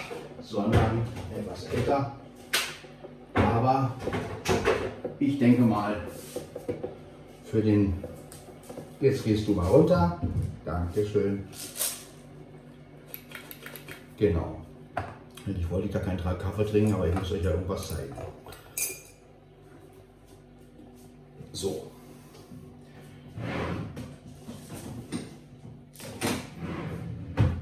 sondern 0.40 1.02
etwas 1.36 1.64
älter. 1.66 2.12
Aber 3.34 3.94
ich 5.18 5.38
denke 5.38 5.62
mal, 5.62 5.96
für 7.44 7.62
den. 7.62 7.92
Jetzt 9.00 9.24
gehst 9.24 9.46
du 9.46 9.52
mal 9.52 9.66
runter. 9.66 10.20
Dankeschön. 10.64 11.44
Genau. 14.16 14.62
Ich 15.46 15.70
wollte 15.70 15.88
gar 15.88 16.02
keinen 16.02 16.18
Kaffee 16.18 16.64
trinken, 16.64 16.94
aber 16.94 17.08
ich 17.08 17.14
muss 17.14 17.32
euch 17.32 17.42
ja 17.42 17.50
irgendwas 17.50 17.88
zeigen. 17.88 18.14
So. 21.52 21.90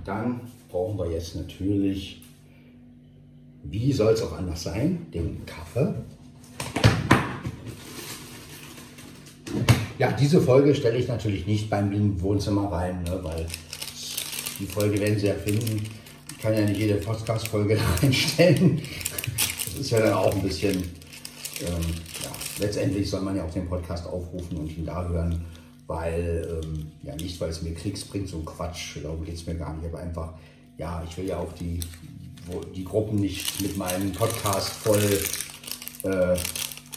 Dann 0.05 0.41
brauchen 0.69 0.99
wir 0.99 1.11
jetzt 1.11 1.37
natürlich, 1.37 2.23
wie 3.63 3.93
soll 3.93 4.13
es 4.13 4.23
auch 4.23 4.33
anders 4.33 4.63
sein, 4.63 5.07
den 5.13 5.45
Kaffee. 5.47 5.95
Ja, 9.99 10.13
diese 10.13 10.41
Folge 10.41 10.75
stelle 10.75 10.99
ich 10.99 11.09
natürlich 11.09 11.47
nicht 11.47 11.69
beim 11.69 12.21
Wohnzimmer 12.21 12.73
rein, 12.73 13.03
ne, 13.03 13.21
weil 13.23 13.47
die 14.59 14.67
Folge 14.67 14.99
werden 15.01 15.19
Sie 15.19 15.27
ja 15.27 15.35
finden. 15.35 16.00
Ich 16.41 16.45
kann 16.45 16.55
ja 16.55 16.65
nicht 16.65 16.79
jede 16.79 16.95
Podcast-Folge 16.95 17.79
reinstellen. 18.03 18.81
Das 19.67 19.75
ist 19.79 19.91
ja 19.91 20.01
dann 20.01 20.15
auch 20.15 20.35
ein 20.35 20.41
bisschen, 20.41 20.75
ähm, 20.75 21.85
ja, 22.25 22.31
letztendlich 22.59 23.11
soll 23.11 23.21
man 23.21 23.37
ja 23.37 23.45
auch 23.45 23.53
den 23.53 23.69
Podcast 23.69 24.07
aufrufen 24.07 24.57
und 24.57 24.75
ihn 24.75 24.87
da 24.87 25.07
hören, 25.07 25.45
weil, 25.87 26.63
ähm, 26.65 26.93
ja, 27.03 27.15
nicht 27.17 27.39
weil 27.43 27.51
es 27.51 27.61
mir 27.61 27.75
Klicks 27.75 28.07
bringt, 28.07 28.27
so 28.27 28.39
ein 28.39 28.47
Quatsch, 28.47 28.97
darum 29.03 29.23
geht 29.23 29.35
es 29.35 29.47
mir 29.47 29.55
gar 29.57 29.77
nicht, 29.77 29.85
aber 29.85 29.99
einfach, 29.99 30.33
ja, 30.79 31.05
ich 31.07 31.15
will 31.19 31.27
ja 31.27 31.37
auch 31.37 31.53
die, 31.53 31.79
die 32.75 32.85
Gruppen 32.85 33.17
nicht 33.17 33.61
mit 33.61 33.77
meinem 33.77 34.11
Podcast 34.13 34.71
voll 34.71 35.21
äh, 36.05 36.39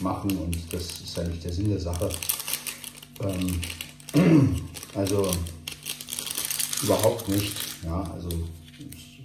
machen 0.02 0.38
und 0.38 0.56
das 0.72 0.84
ist 1.02 1.18
ja 1.18 1.24
nicht 1.24 1.44
der 1.44 1.52
Sinn 1.52 1.68
der 1.68 1.80
Sache. 1.80 2.08
Ähm, 3.22 3.60
also 4.94 5.30
überhaupt 6.82 7.28
nicht. 7.28 7.52
Ja, 7.84 8.10
also 8.10 8.30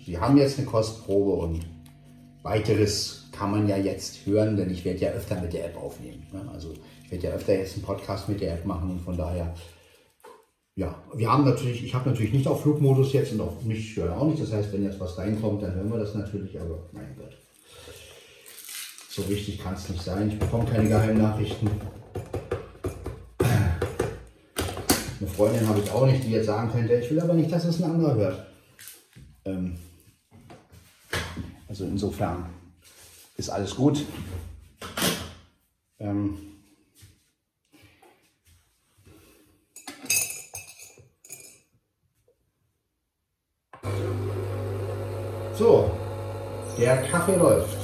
Sie 0.09 0.17
haben 0.17 0.37
jetzt 0.37 0.57
eine 0.57 0.65
Kostprobe 0.65 1.33
und 1.33 1.59
weiteres 2.41 3.27
kann 3.31 3.51
man 3.51 3.67
ja 3.67 3.77
jetzt 3.77 4.25
hören, 4.25 4.57
denn 4.57 4.71
ich 4.71 4.83
werde 4.83 5.01
ja 5.01 5.11
öfter 5.11 5.39
mit 5.39 5.53
der 5.53 5.67
App 5.67 5.77
aufnehmen. 5.77 6.25
Ne? 6.33 6.49
Also 6.51 6.73
ich 7.03 7.11
werde 7.11 7.27
ja 7.27 7.33
öfter 7.35 7.53
jetzt 7.53 7.75
einen 7.75 7.83
Podcast 7.83 8.27
mit 8.27 8.41
der 8.41 8.55
App 8.55 8.65
machen 8.65 8.89
und 8.89 9.01
von 9.01 9.15
daher, 9.15 9.53
ja, 10.73 10.95
wir 11.13 11.31
haben 11.31 11.45
natürlich, 11.45 11.83
ich 11.83 11.93
habe 11.93 12.09
natürlich 12.09 12.33
nicht 12.33 12.47
auf 12.47 12.63
Flugmodus 12.63 13.13
jetzt 13.13 13.33
und 13.33 13.41
auch 13.41 13.61
nicht, 13.61 13.95
höre 13.95 14.19
auch 14.19 14.25
nicht. 14.25 14.41
Das 14.41 14.51
heißt, 14.51 14.73
wenn 14.73 14.83
jetzt 14.83 14.99
was 14.99 15.15
reinkommt, 15.15 15.61
dann 15.61 15.75
hören 15.75 15.91
wir 15.91 15.99
das 15.99 16.15
natürlich, 16.15 16.59
aber 16.59 16.89
mein 16.91 17.15
Gott. 17.15 17.37
So 19.09 19.29
wichtig 19.29 19.59
kann 19.59 19.75
es 19.75 19.89
nicht 19.89 20.01
sein. 20.01 20.29
Ich 20.29 20.39
bekomme 20.39 20.65
keine 20.65 20.89
geheimen 20.89 21.21
Nachrichten. 21.21 21.69
Eine 25.19 25.29
Freundin 25.29 25.67
habe 25.67 25.81
ich 25.81 25.91
auch 25.91 26.07
nicht, 26.07 26.23
die 26.23 26.31
jetzt 26.31 26.47
sagen 26.47 26.71
könnte, 26.71 26.95
ich 26.95 27.11
will 27.11 27.19
aber 27.19 27.35
nicht, 27.35 27.51
dass 27.51 27.65
es 27.65 27.79
ein 27.79 27.91
anderer 27.91 28.15
hört. 28.15 28.47
Ähm, 29.45 29.75
also 31.69 31.85
insofern 31.85 32.49
ist 33.37 33.49
alles 33.49 33.75
gut. 33.75 34.03
Ähm, 35.99 36.37
so, 45.53 45.91
der 46.77 47.03
Kaffee 47.03 47.35
läuft. 47.35 47.79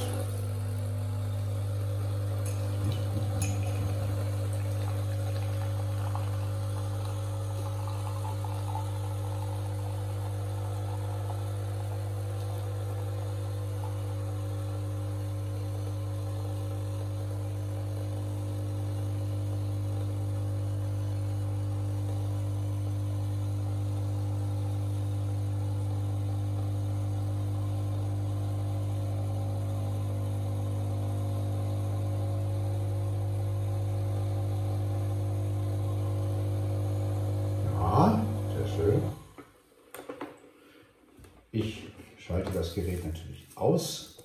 Ich 41.56 41.88
schalte 42.26 42.52
das 42.52 42.74
Gerät 42.74 43.06
natürlich 43.06 43.46
aus. 43.56 44.18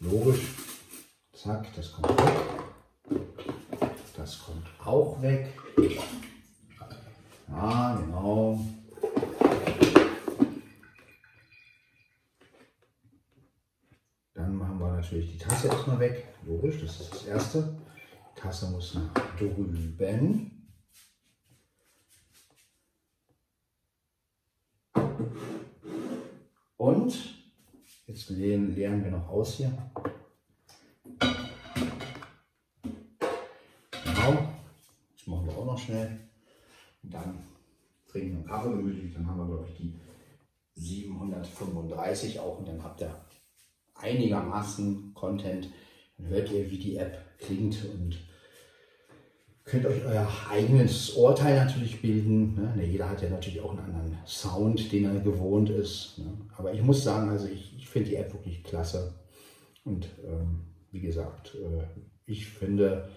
Logisch. 0.00 0.54
Zack, 1.32 1.66
das 1.74 1.92
kommt 1.92 2.08
weg. 2.08 3.20
Das 4.16 4.38
kommt 4.38 4.66
auch 4.84 5.20
weg. 5.20 5.48
Ja, 7.48 7.96
genau. 7.96 8.60
Dann 14.34 14.54
machen 14.54 14.78
wir 14.78 14.92
natürlich 14.92 15.32
die 15.32 15.38
Tasse 15.38 15.68
erstmal 15.68 15.98
weg. 15.98 16.28
Logisch, 16.46 16.80
das 16.80 17.00
ist 17.00 17.14
das 17.14 17.24
Erste. 17.24 17.76
Die 18.36 18.40
Tasse 18.40 18.70
muss 18.70 18.94
nach 18.94 19.12
drüben. 19.36 20.56
Und 26.76 27.40
leeren, 28.70 28.74
leeren 28.74 29.04
wir 29.04 29.10
noch 29.10 29.28
aus 29.28 29.54
hier. 29.54 29.72
Genau, 34.04 34.48
das 35.16 35.26
machen 35.26 35.46
wir 35.46 35.56
auch 35.56 35.66
noch 35.66 35.78
schnell. 35.78 36.18
Und 37.02 37.14
dann 37.14 37.38
trinken 38.08 38.30
wir 38.30 38.38
einen 38.38 38.46
Kaffee 38.46 38.70
gemütlich. 38.70 39.14
Dann 39.14 39.26
haben 39.26 39.38
wir, 39.38 39.46
glaube 39.46 39.66
ich, 39.68 39.76
die 39.76 39.94
735 40.74 42.40
auch. 42.40 42.58
Und 42.58 42.68
dann 42.68 42.82
habt 42.82 43.00
ihr 43.00 43.14
einigermaßen 43.94 45.12
Content. 45.14 45.68
Dann 46.18 46.28
hört 46.28 46.50
ihr, 46.50 46.70
wie 46.70 46.78
die 46.78 46.96
App 46.96 47.38
klingt 47.38 47.84
und 47.84 48.18
könnt 49.70 49.86
euch 49.86 50.04
euer 50.04 50.28
eigenes 50.50 51.10
Urteil 51.10 51.54
natürlich 51.54 52.02
bilden. 52.02 52.54
Ne? 52.54 52.84
Jeder 52.84 53.08
hat 53.08 53.22
ja 53.22 53.30
natürlich 53.30 53.60
auch 53.60 53.70
einen 53.70 53.84
anderen 53.84 54.18
Sound, 54.26 54.90
den 54.90 55.04
er 55.04 55.20
gewohnt 55.20 55.70
ist. 55.70 56.18
Ne? 56.18 56.26
Aber 56.56 56.74
ich 56.74 56.82
muss 56.82 57.04
sagen, 57.04 57.30
also 57.30 57.46
ich, 57.46 57.76
ich 57.78 57.88
finde 57.88 58.10
die 58.10 58.16
App 58.16 58.32
wirklich 58.32 58.64
klasse. 58.64 59.14
Und 59.84 60.08
ähm, 60.26 60.62
wie 60.90 61.00
gesagt, 61.00 61.54
äh, 61.54 61.84
ich 62.26 62.46
finde, 62.46 63.08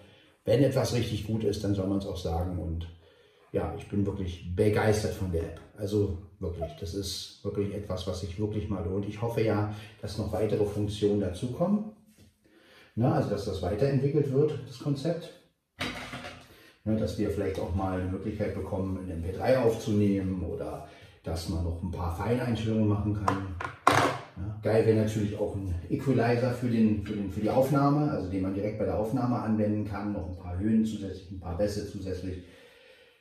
wenn 0.44 0.62
etwas 0.62 0.94
richtig 0.94 1.26
gut 1.26 1.42
ist, 1.42 1.64
dann 1.64 1.74
soll 1.74 1.88
man 1.88 1.98
es 1.98 2.06
auch 2.06 2.16
sagen. 2.16 2.58
Und 2.58 2.86
ja, 3.50 3.74
ich 3.76 3.88
bin 3.88 4.06
wirklich 4.06 4.54
begeistert 4.54 5.14
von 5.14 5.32
der 5.32 5.42
App. 5.42 5.60
Also 5.76 6.18
wirklich, 6.38 6.70
das 6.78 6.94
ist 6.94 7.40
wirklich 7.42 7.74
etwas, 7.74 8.06
was 8.06 8.20
sich 8.20 8.38
wirklich 8.38 8.68
mal 8.68 8.84
lohnt. 8.84 9.08
Ich 9.08 9.20
hoffe 9.20 9.42
ja, 9.42 9.74
dass 10.00 10.18
noch 10.18 10.32
weitere 10.32 10.64
Funktionen 10.64 11.20
dazukommen. 11.20 11.92
Ne? 12.94 13.12
Also, 13.12 13.30
dass 13.30 13.44
das 13.44 13.60
weiterentwickelt 13.60 14.32
wird, 14.32 14.56
das 14.68 14.78
Konzept. 14.78 15.43
Ne, 16.86 16.96
dass 16.96 17.18
wir 17.18 17.30
vielleicht 17.30 17.58
auch 17.58 17.74
mal 17.74 17.98
eine 17.98 18.10
Möglichkeit 18.10 18.54
bekommen, 18.54 19.08
in 19.08 19.24
MP3 19.24 19.56
aufzunehmen 19.56 20.42
oder 20.42 20.86
dass 21.22 21.48
man 21.48 21.64
noch 21.64 21.82
ein 21.82 21.90
paar 21.90 22.14
Feineinstellungen 22.14 22.88
machen 22.88 23.14
kann. 23.14 23.54
Ja, 24.36 24.60
geil 24.62 24.84
wäre 24.84 25.04
natürlich 25.04 25.38
auch 25.38 25.56
ein 25.56 25.74
Equalizer 25.88 26.52
für, 26.52 26.68
den, 26.68 27.02
für, 27.02 27.14
den, 27.14 27.30
für 27.30 27.40
die 27.40 27.48
Aufnahme, 27.48 28.10
also 28.10 28.30
den 28.30 28.42
man 28.42 28.52
direkt 28.52 28.78
bei 28.78 28.84
der 28.84 28.98
Aufnahme 28.98 29.38
anwenden 29.38 29.86
kann, 29.86 30.12
noch 30.12 30.28
ein 30.28 30.36
paar 30.36 30.58
Höhen 30.58 30.84
zusätzlich, 30.84 31.30
ein 31.30 31.40
paar 31.40 31.56
Bässe 31.56 31.90
zusätzlich. 31.90 32.42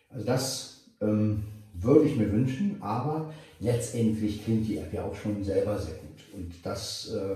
Also 0.09 0.25
das 0.25 0.83
ähm, 0.99 1.43
würde 1.73 2.05
ich 2.05 2.17
mir 2.17 2.29
wünschen, 2.33 2.81
aber 2.81 3.33
letztendlich 3.61 4.43
klingt 4.43 4.67
die 4.67 4.77
App 4.77 4.91
ja 4.91 5.05
auch 5.05 5.15
schon 5.15 5.41
selber 5.41 5.79
sehr 5.79 5.95
gut. 5.95 6.19
Und 6.33 6.53
das, 6.65 7.13
äh, 7.13 7.35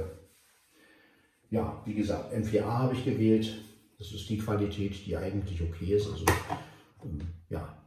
ja, 1.52 1.82
wie 1.86 1.94
gesagt, 1.94 2.34
M4A 2.34 2.66
habe 2.66 2.94
ich 2.96 3.06
gewählt. 3.06 3.62
Das 3.98 4.12
ist 4.12 4.30
die 4.30 4.38
Qualität, 4.38 5.06
die 5.06 5.18
eigentlich 5.18 5.62
okay 5.62 5.96
ist. 5.96 6.08
Also, 6.08 6.26
ähm, 7.04 7.20
ja, 7.50 7.78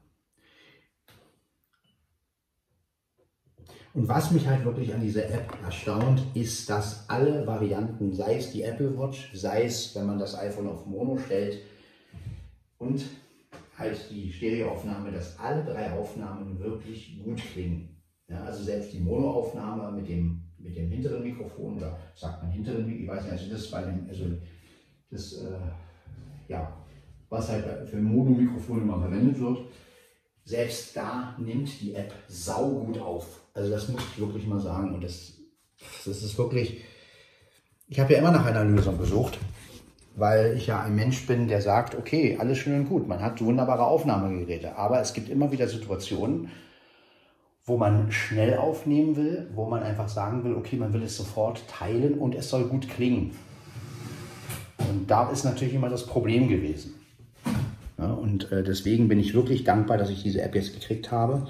Und 3.92 4.06
was 4.06 4.30
mich 4.30 4.46
halt 4.46 4.64
wirklich 4.64 4.94
an 4.94 5.00
dieser 5.00 5.24
App 5.28 5.52
erstaunt, 5.64 6.22
ist, 6.34 6.70
dass 6.70 7.08
alle 7.08 7.44
Varianten, 7.44 8.12
sei 8.12 8.36
es 8.36 8.52
die 8.52 8.62
Apple 8.62 8.96
Watch, 8.96 9.32
sei 9.34 9.64
es, 9.64 9.94
wenn 9.96 10.06
man 10.06 10.18
das 10.18 10.38
iPhone 10.38 10.68
auf 10.68 10.86
Mono 10.86 11.18
stellt 11.18 11.58
und 12.78 13.04
halt 13.76 13.98
die 14.10 14.32
Stereoaufnahme, 14.32 15.10
dass 15.10 15.36
alle 15.40 15.64
drei 15.64 15.90
Aufnahmen 15.90 16.60
wirklich 16.60 17.20
gut 17.24 17.38
klingen. 17.52 18.00
Ja, 18.28 18.44
also 18.44 18.62
selbst 18.62 18.92
die 18.92 19.00
Monoaufnahme 19.00 19.90
mit 19.90 20.08
dem, 20.08 20.42
mit 20.58 20.76
dem 20.76 20.88
hinteren 20.88 21.24
Mikrofon 21.24 21.78
oder 21.78 21.98
sagt 22.14 22.44
man 22.44 22.52
hinteren 22.52 22.86
Mikrofon, 22.86 23.02
ich 23.02 23.08
weiß 23.08 23.24
nicht, 23.24 23.32
also 23.32 23.50
das 23.50 23.70
bei 23.72 23.82
dem, 23.82 24.06
also 24.08 24.24
das, 25.10 25.32
äh, 25.32 25.58
ja, 26.50 26.76
was 27.28 27.48
halt 27.48 27.88
für 27.88 27.96
Mono-Mikrofone 27.96 28.82
immer 28.82 28.98
verwendet 28.98 29.40
wird, 29.40 29.58
selbst 30.44 30.96
da 30.96 31.36
nimmt 31.38 31.80
die 31.80 31.94
App 31.94 32.12
saugut 32.28 32.98
auf. 32.98 33.40
Also 33.54 33.70
das 33.70 33.88
muss 33.88 34.02
ich 34.12 34.20
wirklich 34.20 34.46
mal 34.46 34.58
sagen. 34.58 34.92
Und 34.94 35.04
das, 35.04 35.34
das 36.04 36.22
ist 36.22 36.36
wirklich, 36.36 36.82
ich 37.86 38.00
habe 38.00 38.12
ja 38.12 38.18
immer 38.18 38.32
nach 38.32 38.44
einer 38.44 38.64
Lösung 38.64 38.98
gesucht, 38.98 39.38
weil 40.16 40.56
ich 40.56 40.66
ja 40.66 40.82
ein 40.82 40.96
Mensch 40.96 41.24
bin, 41.26 41.46
der 41.46 41.62
sagt, 41.62 41.94
okay, 41.94 42.36
alles 42.40 42.58
schön 42.58 42.80
und 42.80 42.88
gut, 42.88 43.06
man 43.06 43.22
hat 43.22 43.40
wunderbare 43.40 43.86
Aufnahmegeräte, 43.86 44.76
aber 44.76 45.00
es 45.00 45.14
gibt 45.14 45.28
immer 45.28 45.52
wieder 45.52 45.68
Situationen, 45.68 46.50
wo 47.64 47.76
man 47.76 48.10
schnell 48.10 48.56
aufnehmen 48.56 49.14
will, 49.14 49.48
wo 49.54 49.66
man 49.66 49.84
einfach 49.84 50.08
sagen 50.08 50.42
will, 50.42 50.54
okay, 50.54 50.76
man 50.76 50.92
will 50.92 51.04
es 51.04 51.16
sofort 51.16 51.68
teilen 51.68 52.14
und 52.14 52.34
es 52.34 52.50
soll 52.50 52.64
gut 52.64 52.88
klingen. 52.88 53.36
Und 54.90 55.10
da 55.10 55.30
ist 55.30 55.44
natürlich 55.44 55.74
immer 55.74 55.88
das 55.88 56.06
Problem 56.06 56.48
gewesen. 56.48 56.94
Ja, 57.96 58.06
und 58.06 58.50
äh, 58.50 58.62
deswegen 58.62 59.08
bin 59.08 59.20
ich 59.20 59.34
wirklich 59.34 59.64
dankbar, 59.64 59.98
dass 59.98 60.10
ich 60.10 60.22
diese 60.22 60.42
App 60.42 60.54
jetzt 60.54 60.72
gekriegt 60.72 61.12
habe. 61.12 61.46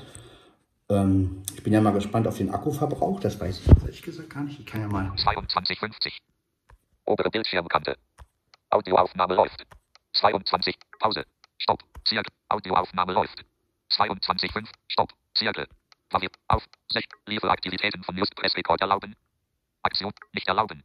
Ähm, 0.89 1.43
ich 1.55 1.63
bin 1.63 1.73
ja 1.73 1.81
mal 1.81 1.93
gespannt 1.93 2.27
auf 2.27 2.37
den 2.37 2.51
Akkuverbrauch. 2.51 3.21
Das 3.21 3.41
weiß 3.41 3.61
ich 3.61 3.69
ehrlich 3.83 4.03
gesagt 4.03 4.31
gar 4.31 4.43
nicht. 4.43 4.59
Ich 4.59 4.67
kann 4.67 4.81
ja 4.81 4.89
mal. 4.89 5.13
2250. 5.17 6.19
Obere 7.07 7.31
Bildschirmkante. 7.31 7.97
Audioaufnahme 8.71 9.35
läuft. 9.35 9.65
22. 10.15 10.77
Pause. 10.99 11.25
Stopp. 11.59 11.83
Zirkel. 12.05 12.33
Audioaufnahme 12.49 13.13
läuft. 13.13 13.45
22.5. 13.93 14.67
Stopp. 14.89 15.13
Zirkel. 15.35 15.67
Variiert. 16.11 16.35
Auf. 16.49 16.65
6. 16.93 17.07
Lieferaktivitäten 17.27 18.03
von 18.03 18.17
Just 18.17 18.35
Press 18.35 18.57
Record 18.57 18.81
erlauben. 18.81 19.15
Aktion. 19.83 20.13
Nicht 20.33 20.49
erlauben. 20.49 20.83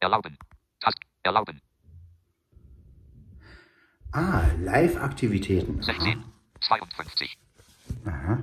Erlauben. 0.00 0.38
Tast. 0.80 0.98
Erlauben. 1.22 1.60
Ah, 4.12 4.42
Live-Aktivitäten. 4.58 5.82
16. 5.82 6.24
52. 6.60 7.38
Aha. 8.06 8.38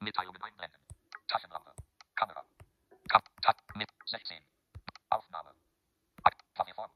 Mitteilungen 0.00 0.42
einblenden. 0.42 0.80
Taschenlampe. 1.28 1.70
Kamera. 2.14 2.44
Kap. 3.08 3.24
Tab. 3.40 3.56
Mit 3.74 3.88
16. 4.06 4.36
Aufnahme. 5.08 5.50
Ak 6.24 6.34
Form. 6.74 6.90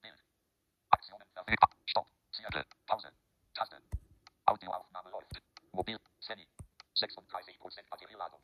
Bild. 0.00 0.14
Aktionen 0.90 1.26
verfügbar. 1.34 1.70
Stopp. 1.86 2.06
Zirkel. 2.30 2.64
Pause. 2.86 3.08
Taste. 3.54 3.82
Audioaufnahme 4.46 5.10
läuft. 5.10 5.42
Mobil. 5.72 5.98
Seni. 6.20 6.46
36% 6.94 7.90
Batterieladung. 7.90 8.40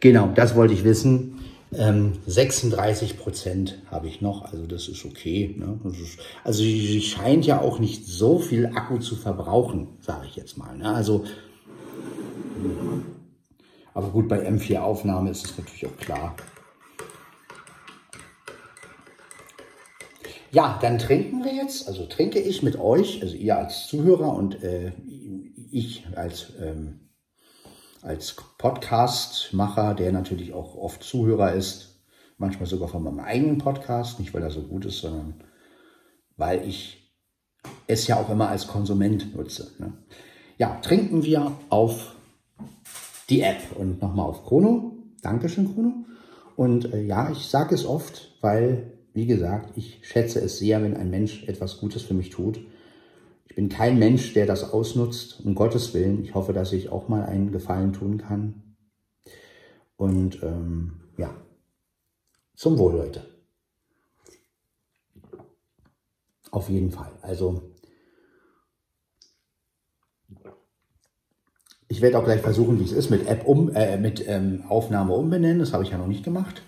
Genau, 0.00 0.28
das 0.28 0.54
wollte 0.54 0.74
ich 0.74 0.84
wissen. 0.84 1.43
Ähm, 1.76 2.18
36 2.26 3.18
Prozent 3.18 3.78
habe 3.90 4.08
ich 4.08 4.20
noch, 4.20 4.44
also 4.44 4.66
das 4.66 4.88
ist 4.88 5.04
okay. 5.04 5.54
Ne? 5.58 5.80
Das 5.82 5.98
ist, 5.98 6.18
also 6.42 6.62
sie 6.62 7.02
scheint 7.02 7.46
ja 7.46 7.60
auch 7.60 7.78
nicht 7.78 8.06
so 8.06 8.38
viel 8.38 8.66
Akku 8.66 8.98
zu 8.98 9.16
verbrauchen, 9.16 9.88
sage 10.00 10.26
ich 10.26 10.36
jetzt 10.36 10.56
mal. 10.56 10.76
Ne? 10.76 10.94
Also, 10.94 11.24
aber 13.92 14.08
gut, 14.08 14.28
bei 14.28 14.48
M4-Aufnahme 14.48 15.30
ist 15.30 15.44
es 15.44 15.58
natürlich 15.58 15.86
auch 15.86 15.96
klar. 15.96 16.36
Ja, 20.50 20.78
dann 20.80 20.98
trinken 20.98 21.44
wir 21.44 21.52
jetzt, 21.52 21.88
also 21.88 22.06
trinke 22.06 22.38
ich 22.38 22.62
mit 22.62 22.78
euch, 22.78 23.20
also 23.22 23.34
ihr 23.34 23.58
als 23.58 23.88
Zuhörer 23.88 24.32
und 24.32 24.62
äh, 24.62 24.92
ich 25.72 26.06
als 26.14 26.52
ähm, 26.60 27.00
als 28.04 28.36
Podcast-Macher, 28.58 29.94
der 29.94 30.12
natürlich 30.12 30.52
auch 30.52 30.76
oft 30.76 31.02
Zuhörer 31.02 31.54
ist, 31.54 32.04
manchmal 32.36 32.66
sogar 32.66 32.88
von 32.88 33.02
meinem 33.02 33.20
eigenen 33.20 33.58
Podcast, 33.58 34.20
nicht 34.20 34.34
weil 34.34 34.42
er 34.42 34.50
so 34.50 34.62
gut 34.62 34.84
ist, 34.84 34.98
sondern 34.98 35.42
weil 36.36 36.68
ich 36.68 37.14
es 37.86 38.06
ja 38.06 38.16
auch 38.16 38.28
immer 38.28 38.48
als 38.48 38.66
Konsument 38.66 39.34
nutze. 39.34 39.72
Ne? 39.78 39.94
Ja, 40.58 40.78
trinken 40.82 41.24
wir 41.24 41.52
auf 41.70 42.14
die 43.30 43.40
App 43.40 43.74
und 43.78 44.02
nochmal 44.02 44.26
auf 44.26 44.44
Chrono. 44.44 44.98
Dankeschön, 45.22 45.72
Chrono. 45.72 46.04
Und 46.56 46.92
äh, 46.92 47.02
ja, 47.02 47.30
ich 47.30 47.46
sage 47.46 47.74
es 47.74 47.86
oft, 47.86 48.36
weil, 48.42 48.98
wie 49.14 49.26
gesagt, 49.26 49.78
ich 49.78 50.00
schätze 50.02 50.40
es 50.40 50.58
sehr, 50.58 50.82
wenn 50.82 50.96
ein 50.96 51.10
Mensch 51.10 51.44
etwas 51.48 51.78
Gutes 51.78 52.02
für 52.02 52.14
mich 52.14 52.28
tut. 52.28 52.60
Ich 53.54 53.56
bin 53.56 53.68
kein 53.68 54.00
Mensch, 54.00 54.32
der 54.32 54.46
das 54.46 54.72
ausnutzt, 54.72 55.44
um 55.44 55.54
Gottes 55.54 55.94
Willen. 55.94 56.24
Ich 56.24 56.34
hoffe, 56.34 56.52
dass 56.52 56.72
ich 56.72 56.88
auch 56.88 57.06
mal 57.06 57.24
einen 57.24 57.52
Gefallen 57.52 57.92
tun 57.92 58.18
kann. 58.18 58.74
Und 59.94 60.42
ähm, 60.42 61.02
ja, 61.16 61.32
zum 62.56 62.78
Wohl, 62.78 62.94
Leute. 62.94 63.24
Auf 66.50 66.68
jeden 66.68 66.90
Fall. 66.90 67.12
Also, 67.22 67.76
ich 71.86 72.00
werde 72.00 72.18
auch 72.18 72.24
gleich 72.24 72.40
versuchen, 72.40 72.80
wie 72.80 72.84
es 72.84 72.90
ist, 72.90 73.08
mit 73.08 73.28
App 73.28 73.46
um, 73.46 73.72
äh, 73.72 73.96
mit 73.98 74.26
ähm, 74.26 74.64
Aufnahme 74.68 75.14
umbenennen. 75.14 75.60
Das 75.60 75.72
habe 75.72 75.84
ich 75.84 75.90
ja 75.90 75.98
noch 75.98 76.08
nicht 76.08 76.24
gemacht. 76.24 76.60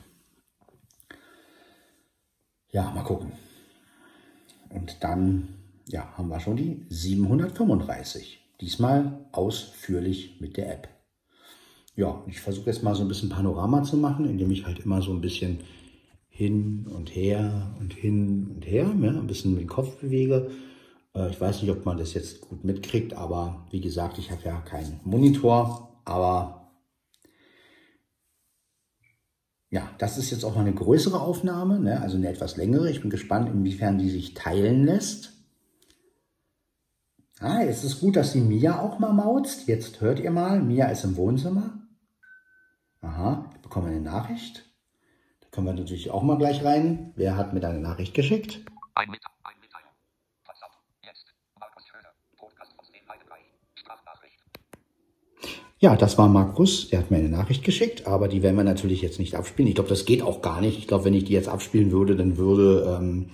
Ja, 2.70 2.92
mal 2.92 3.02
gucken. 3.02 3.32
Und 4.70 5.02
dann 5.02 5.65
ja, 5.88 6.12
haben 6.16 6.28
wir 6.28 6.40
schon 6.40 6.56
die 6.56 6.84
735. 6.88 8.40
Diesmal 8.60 9.26
ausführlich 9.32 10.40
mit 10.40 10.56
der 10.56 10.72
App. 10.72 10.88
Ja, 11.94 12.22
ich 12.26 12.40
versuche 12.40 12.66
jetzt 12.66 12.82
mal 12.82 12.94
so 12.94 13.02
ein 13.02 13.08
bisschen 13.08 13.28
Panorama 13.28 13.82
zu 13.82 13.96
machen, 13.96 14.28
indem 14.28 14.50
ich 14.50 14.66
halt 14.66 14.80
immer 14.80 15.00
so 15.00 15.12
ein 15.12 15.20
bisschen 15.20 15.60
hin 16.28 16.86
und 16.94 17.14
her 17.14 17.74
und 17.80 17.94
hin 17.94 18.50
und 18.54 18.66
her, 18.66 18.94
ja, 19.00 19.10
ein 19.10 19.26
bisschen 19.26 19.56
den 19.56 19.66
Kopf 19.66 19.96
bewege. 20.00 20.50
Äh, 21.14 21.30
ich 21.30 21.40
weiß 21.40 21.62
nicht, 21.62 21.70
ob 21.70 21.86
man 21.86 21.96
das 21.96 22.12
jetzt 22.12 22.42
gut 22.42 22.64
mitkriegt, 22.64 23.14
aber 23.14 23.66
wie 23.70 23.80
gesagt, 23.80 24.18
ich 24.18 24.30
habe 24.30 24.42
ja 24.44 24.60
keinen 24.60 25.00
Monitor, 25.04 26.00
aber 26.04 26.70
ja, 29.70 29.90
das 29.98 30.18
ist 30.18 30.30
jetzt 30.30 30.44
auch 30.44 30.54
mal 30.54 30.60
eine 30.60 30.74
größere 30.74 31.20
Aufnahme, 31.20 31.80
ne? 31.80 32.00
also 32.00 32.16
eine 32.16 32.28
etwas 32.28 32.56
längere. 32.56 32.90
Ich 32.90 33.00
bin 33.00 33.10
gespannt, 33.10 33.48
inwiefern 33.48 33.98
die 33.98 34.10
sich 34.10 34.34
teilen 34.34 34.84
lässt. 34.84 35.35
Ah, 37.40 37.60
jetzt 37.60 37.84
ist 37.84 38.00
gut, 38.00 38.16
dass 38.16 38.32
die 38.32 38.40
Mia 38.40 38.80
auch 38.80 38.98
mal 38.98 39.12
mauzt. 39.12 39.68
Jetzt 39.68 40.00
hört 40.00 40.20
ihr 40.20 40.30
mal, 40.30 40.62
Mia 40.62 40.86
ist 40.86 41.04
im 41.04 41.16
Wohnzimmer. 41.16 41.70
Aha, 43.02 43.50
ich 43.54 43.60
bekomme 43.60 43.88
eine 43.88 44.00
Nachricht. 44.00 44.64
Da 45.40 45.48
können 45.50 45.66
wir 45.66 45.74
natürlich 45.74 46.10
auch 46.10 46.22
mal 46.22 46.38
gleich 46.38 46.64
rein. 46.64 47.12
Wer 47.14 47.36
hat 47.36 47.52
mir 47.52 47.60
da 47.60 47.68
eine 47.68 47.80
Nachricht 47.80 48.14
geschickt? 48.14 48.64
Ein, 48.94 49.10
Mit 49.10 49.20
ein 49.44 49.54
Mitteilung. 49.60 49.90
WhatsApp. 50.46 50.70
Jetzt. 51.02 51.26
Markus 51.60 51.86
Schöner. 51.86 52.08
Podcast 52.38 52.72
aus 52.78 52.86
dem 52.86 53.02
Sprachnachricht. 53.74 54.38
Ja, 55.78 55.94
das 55.94 56.16
war 56.16 56.28
Markus. 56.28 56.88
Der 56.88 57.00
hat 57.00 57.10
mir 57.10 57.18
eine 57.18 57.28
Nachricht 57.28 57.64
geschickt, 57.64 58.06
aber 58.06 58.28
die 58.28 58.42
werden 58.42 58.56
wir 58.56 58.64
natürlich 58.64 59.02
jetzt 59.02 59.18
nicht 59.18 59.34
abspielen. 59.34 59.68
Ich 59.68 59.74
glaube, 59.74 59.90
das 59.90 60.06
geht 60.06 60.22
auch 60.22 60.40
gar 60.40 60.62
nicht. 60.62 60.78
Ich 60.78 60.88
glaube, 60.88 61.04
wenn 61.04 61.14
ich 61.14 61.24
die 61.24 61.34
jetzt 61.34 61.48
abspielen 61.48 61.92
würde, 61.92 62.16
dann 62.16 62.38
würde... 62.38 62.96
Ähm, 62.98 63.30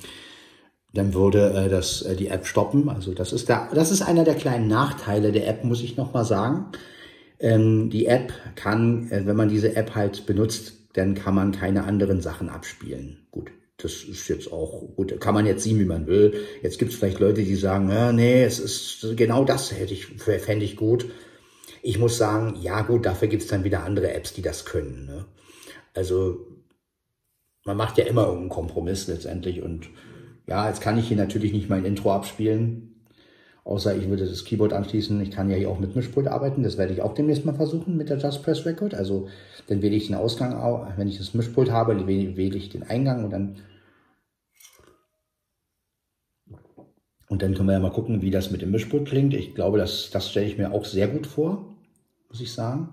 dann 0.95 1.15
würde 1.15 1.53
äh, 1.55 1.69
das, 1.69 2.03
äh, 2.03 2.17
die 2.17 2.29
App 2.29 2.47
stoppen. 2.47 2.89
Also 2.89 3.15
das 3.15 3.33
ist, 3.33 3.49
der, 3.49 3.69
das 3.75 3.91
ist 3.91 4.03
einer 4.03 4.25
der 4.25 4.35
kleinen 4.35 4.69
Nachteile 4.69 5.33
der 5.33 5.49
App, 5.49 5.65
muss 5.65 5.83
ich 5.83 5.97
nochmal 5.97 6.25
sagen. 6.25 6.67
Ähm, 7.39 7.91
die 7.91 8.07
App 8.07 8.33
kann, 8.55 9.11
äh, 9.11 9.27
wenn 9.27 9.37
man 9.37 9.49
diese 9.49 9.75
App 9.75 9.95
halt 9.95 10.27
benutzt, 10.27 10.75
dann 10.93 11.15
kann 11.15 11.35
man 11.35 11.53
keine 11.53 11.85
anderen 11.85 12.21
Sachen 12.21 12.49
abspielen. 12.49 13.27
Gut, 13.31 13.51
das 13.79 14.05
ist 14.05 14.29
jetzt 14.29 14.53
auch 14.53 14.95
gut. 14.95 15.19
Kann 15.21 15.35
man 15.35 15.47
jetzt 15.47 15.65
sehen, 15.65 15.79
wie 15.81 15.87
man 15.87 16.07
will. 16.07 16.35
Jetzt 16.63 16.79
gibt 16.79 16.93
es 16.93 16.99
vielleicht 16.99 17.19
Leute, 17.19 17.43
die 17.43 17.57
sagen, 17.57 17.89
ja, 17.89 18.13
nee, 18.13 18.45
es 18.45 18.59
ist 18.59 19.17
genau 19.17 19.45
das 19.45 19.73
hätte 19.73 19.95
ich, 19.95 20.07
fände 20.07 20.65
ich 20.65 20.77
gut. 20.77 21.07
Ich 21.81 21.99
muss 21.99 22.19
sagen, 22.19 22.59
ja 22.61 22.83
gut, 22.83 23.07
dafür 23.07 23.29
gibt 23.29 23.43
es 23.43 23.49
dann 23.49 23.65
wieder 23.65 23.83
andere 23.83 24.13
Apps, 24.13 24.35
die 24.35 24.43
das 24.43 24.65
können. 24.65 25.07
Ne? 25.07 25.25
Also 25.95 26.47
man 27.65 27.77
macht 27.77 27.99
ja 27.99 28.05
immer 28.05 28.23
irgendeinen 28.23 28.51
Kompromiss 28.51 29.09
letztendlich. 29.09 29.63
Und 29.63 29.89
ja, 30.53 30.69
jetzt 30.69 30.83
kann 30.83 30.99
ich 30.99 31.09
hier 31.09 31.17
natürlich 31.17 31.55
nicht 31.55 31.71
mein 31.71 31.87
Intro 31.87 32.13
abspielen. 32.13 32.95
Außer 33.65 33.97
ich 33.97 34.11
würde 34.11 34.27
das 34.27 34.45
Keyboard 34.45 34.75
anschließen. 34.75 35.19
Ich 35.23 35.31
kann 35.31 35.49
ja 35.49 35.57
hier 35.57 35.71
auch 35.71 35.79
mit 35.79 35.97
Mischpult 35.97 36.27
arbeiten. 36.29 36.63
Das 36.63 36.77
werde 36.77 36.93
ich 36.93 37.01
auch 37.01 37.15
demnächst 37.15 37.47
mal 37.47 37.55
versuchen 37.55 37.97
mit 37.97 38.11
der 38.11 38.19
Just 38.19 38.43
Press 38.43 38.67
Record. 38.67 38.93
Also 38.93 39.29
dann 39.69 39.81
wähle 39.81 39.97
ich 39.97 40.09
den 40.09 40.15
Ausgang, 40.15 40.53
wenn 40.99 41.09
ich 41.09 41.17
das 41.17 41.33
Mischpult 41.33 41.71
habe, 41.71 42.07
wähle 42.07 42.57
ich 42.59 42.69
den 42.69 42.83
Eingang 42.83 43.25
und 43.25 43.31
dann 43.31 43.57
und 47.31 47.41
dann 47.41 47.55
können 47.55 47.69
wir 47.69 47.73
ja 47.73 47.81
mal 47.81 47.91
gucken, 47.91 48.21
wie 48.21 48.31
das 48.31 48.51
mit 48.51 48.61
dem 48.61 48.73
Mischpult 48.73 49.09
klingt. 49.09 49.33
Ich 49.33 49.55
glaube, 49.55 49.79
das, 49.79 50.11
das 50.11 50.31
stelle 50.31 50.45
ich 50.45 50.59
mir 50.59 50.71
auch 50.73 50.85
sehr 50.85 51.09
gut 51.09 51.27
vor, 51.27 51.65
muss 52.29 52.43
ich 52.43 52.53
sagen. 52.53 52.91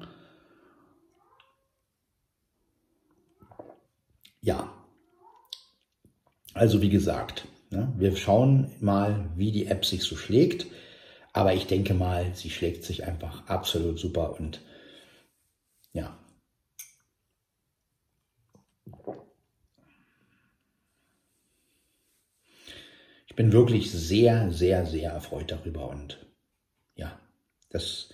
Ja, 4.39 4.78
also 6.59 6.81
wie 6.81 6.89
gesagt, 6.89 7.47
ne, 7.69 7.93
wir 7.97 8.15
schauen 8.17 8.69
mal, 8.81 9.29
wie 9.35 9.51
die 9.51 9.67
App 9.67 9.85
sich 9.85 10.03
so 10.03 10.17
schlägt. 10.17 10.67
Aber 11.31 11.53
ich 11.53 11.67
denke 11.67 11.93
mal, 11.93 12.31
sie 12.35 12.49
schlägt 12.49 12.83
sich 12.83 13.05
einfach 13.05 13.47
absolut 13.47 13.97
super 13.97 14.37
und 14.39 14.61
ja. 15.93 16.17
Ich 23.27 23.35
bin 23.35 23.53
wirklich 23.53 23.91
sehr, 23.91 24.51
sehr, 24.51 24.85
sehr 24.85 25.11
erfreut 25.11 25.51
darüber 25.51 25.89
und 25.89 26.19
ja, 26.95 27.17
das 27.69 28.09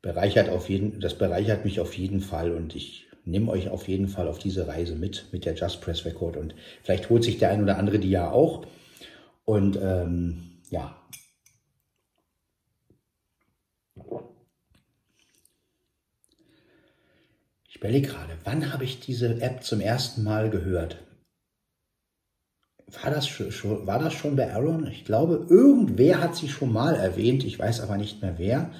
bereichert 0.00 0.48
auf 0.48 0.70
jeden, 0.70 1.00
das 1.00 1.18
bereichert 1.18 1.66
mich 1.66 1.78
auf 1.78 1.94
jeden 1.98 2.20
Fall 2.20 2.52
und 2.52 2.74
ich 2.74 3.06
nehme 3.24 3.50
euch 3.50 3.68
auf 3.68 3.88
jeden 3.88 4.08
Fall 4.08 4.28
auf 4.28 4.38
diese 4.38 4.66
Reise 4.66 4.94
mit, 4.94 5.26
mit 5.32 5.44
der 5.44 5.54
Just 5.54 5.80
Press 5.80 6.04
Record. 6.04 6.36
Und 6.36 6.54
vielleicht 6.82 7.10
holt 7.10 7.24
sich 7.24 7.38
der 7.38 7.50
ein 7.50 7.62
oder 7.62 7.78
andere 7.78 7.98
die 7.98 8.10
ja 8.10 8.30
auch. 8.30 8.66
Und 9.44 9.76
ähm, 9.80 10.60
ja. 10.70 10.96
Ich 17.68 17.76
überlege 17.76 18.08
gerade, 18.08 18.32
wann 18.44 18.72
habe 18.72 18.84
ich 18.84 19.00
diese 19.00 19.40
App 19.40 19.62
zum 19.62 19.80
ersten 19.80 20.22
Mal 20.22 20.50
gehört? 20.50 20.98
War 23.02 23.10
das, 23.10 23.26
schon, 23.26 23.86
war 23.86 23.98
das 23.98 24.12
schon 24.12 24.36
bei 24.36 24.52
Aaron? 24.52 24.86
Ich 24.86 25.04
glaube, 25.04 25.46
irgendwer 25.48 26.20
hat 26.20 26.36
sie 26.36 26.48
schon 26.48 26.72
mal 26.72 26.94
erwähnt. 26.94 27.42
Ich 27.42 27.58
weiß 27.58 27.80
aber 27.80 27.96
nicht 27.96 28.20
mehr 28.20 28.34
wer. 28.36 28.70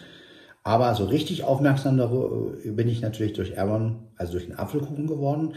Aber 0.65 0.95
so 0.95 1.05
richtig 1.05 1.45
aufmerksam 1.45 1.97
darüber 1.97 2.57
bin 2.65 2.89
ich 2.89 3.01
natürlich 3.03 3.33
durch 3.33 3.59
Aaron, 3.59 4.09
also 4.17 4.33
durch 4.33 4.47
den 4.47 4.59
Apfelkuchen 4.59 5.07
geworden. 5.07 5.55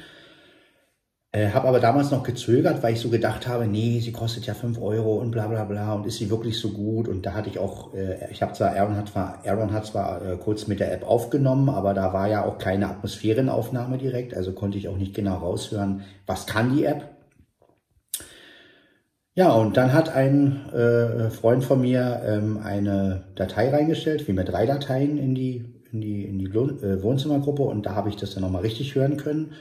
Äh, 1.36 1.52
habe 1.52 1.68
aber 1.68 1.82
damals 1.82 2.12
noch 2.12 2.24
gezögert, 2.24 2.82
weil 2.82 2.94
ich 2.94 3.02
so 3.02 3.10
gedacht 3.10 3.46
habe, 3.46 3.68
nee, 3.68 4.00
sie 4.00 4.13
kostet 4.13 4.46
ja 4.46 4.54
5 4.54 4.82
Euro 4.82 5.15
und 5.18 5.32
bla 5.32 5.48
bla 5.48 5.65
bla 5.65 5.94
und 5.94 6.06
ist 6.06 6.18
sie 6.18 6.30
wirklich 6.30 6.58
so 6.58 6.70
gut? 6.70 7.10
Und 7.10 7.26
da 7.26 7.34
hatte 7.34 7.50
ich 7.50 7.60
auch, 7.60 7.94
äh, 7.94 8.32
ich 8.32 8.41
habe 8.41 8.54
zwar, 8.54 8.74
Aaron 8.74 8.96
hat 8.96 9.10
zwar, 9.10 9.46
Aaron 9.46 9.74
hat 9.74 9.86
zwar 9.86 10.22
äh, 10.26 10.38
kurz 10.38 10.68
mit 10.68 10.80
der 10.80 10.94
App 10.94 11.04
aufgenommen, 11.04 11.68
aber 11.68 11.94
da 11.94 12.13
war 12.13 12.30
ja 12.30 12.46
auch 12.46 12.58
keine 12.58 12.88
Atmosphärenaufnahme 12.88 13.98
direkt, 13.98 14.34
also 14.34 14.54
konnte 14.54 14.78
ich 14.78 14.88
auch 14.88 14.96
nicht 14.96 15.13
genau 15.13 15.36
raushören, 15.39 16.04
was 16.26 16.46
kann 16.46 16.74
die 16.74 16.86
App. 16.86 17.14
Ja, 19.38 19.54
und 19.54 19.76
dann 19.76 19.91
hat 19.91 20.10
ein 20.10 20.69
äh, 20.69 21.30
Freund 21.30 21.63
von 21.65 21.82
mir 21.82 22.21
ähm, 22.26 22.58
eine 22.63 23.26
Datei 23.36 23.69
reingestellt, 23.69 24.21
vielmehr 24.21 24.45
drei 24.45 24.65
Dateien 24.65 25.17
in 25.17 25.36
die, 25.36 25.65
in 25.91 26.00
die, 26.00 26.24
in 26.24 26.39
die 26.39 26.45
äh, 26.45 27.04
Wohnzimmergruppe 27.04 27.63
und 27.63 27.86
da 27.86 27.95
habe 27.95 28.08
ich 28.08 28.15
das 28.15 28.34
dann 28.34 28.43
nochmal 28.43 28.62
richtig 28.62 28.95
hören 28.95 29.17
können. 29.17 29.52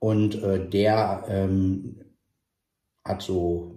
Und 0.00 0.42
äh, 0.42 0.68
der 0.68 1.24
ähm, 1.28 2.00
hat 3.06 3.22
so 3.22 3.76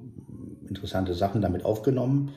interessante 0.68 1.14
Sachen 1.14 1.42
damit 1.42 1.64
aufgenommen. 1.64 2.34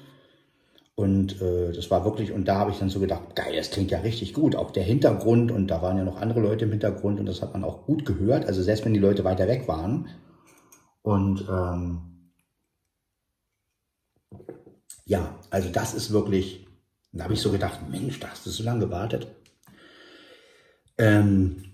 Und 0.94 1.40
äh, 1.40 1.73
das 1.73 1.90
war 1.90 2.05
wirklich, 2.05 2.33
und 2.33 2.47
da 2.47 2.57
habe 2.57 2.73
ich 2.73 2.79
dann 2.79 2.90
so 2.90 3.01
gedacht, 3.01 3.35
geil, 3.37 3.55
das 3.57 3.71
klingt 3.71 3.90
ja 3.90 4.01
richtig 4.01 4.35
gut. 4.35 4.55
Auch 4.55 4.71
der 4.73 4.83
Hintergrund, 4.83 5.51
und 5.51 5.68
da 5.68 5.81
waren 5.81 5.97
ja 5.97 6.05
noch 6.05 6.21
andere 6.21 6.40
Leute 6.40 6.66
im 6.66 6.73
Hintergrund 6.73 7.21
und 7.21 7.27
das 7.27 7.40
hat 7.40 7.55
man 7.55 7.64
auch 7.64 7.87
gut 7.87 8.05
gehört. 8.05 8.44
Also 8.47 8.62
selbst 8.62 8.85
wenn 8.85 8.92
die 8.94 9.01
Leute 9.01 9.25
weiter 9.25 9.49
weg 9.49 9.66
waren. 9.68 10.09
Und 11.03 11.47
ähm, 11.49 12.17
ja, 15.09 15.38
also 15.51 15.71
das 15.71 15.95
ist 15.95 16.12
wirklich, 16.12 16.67
da 17.12 17.25
habe 17.25 17.35
ich 17.35 17.41
so 17.41 17.51
gedacht, 17.51 17.81
Mensch, 17.91 18.21
da 18.21 18.29
hast 18.29 18.45
du 18.45 18.51
so 18.51 18.62
lange 18.62 18.81
gewartet. 18.81 19.27
Ähm, 20.99 21.64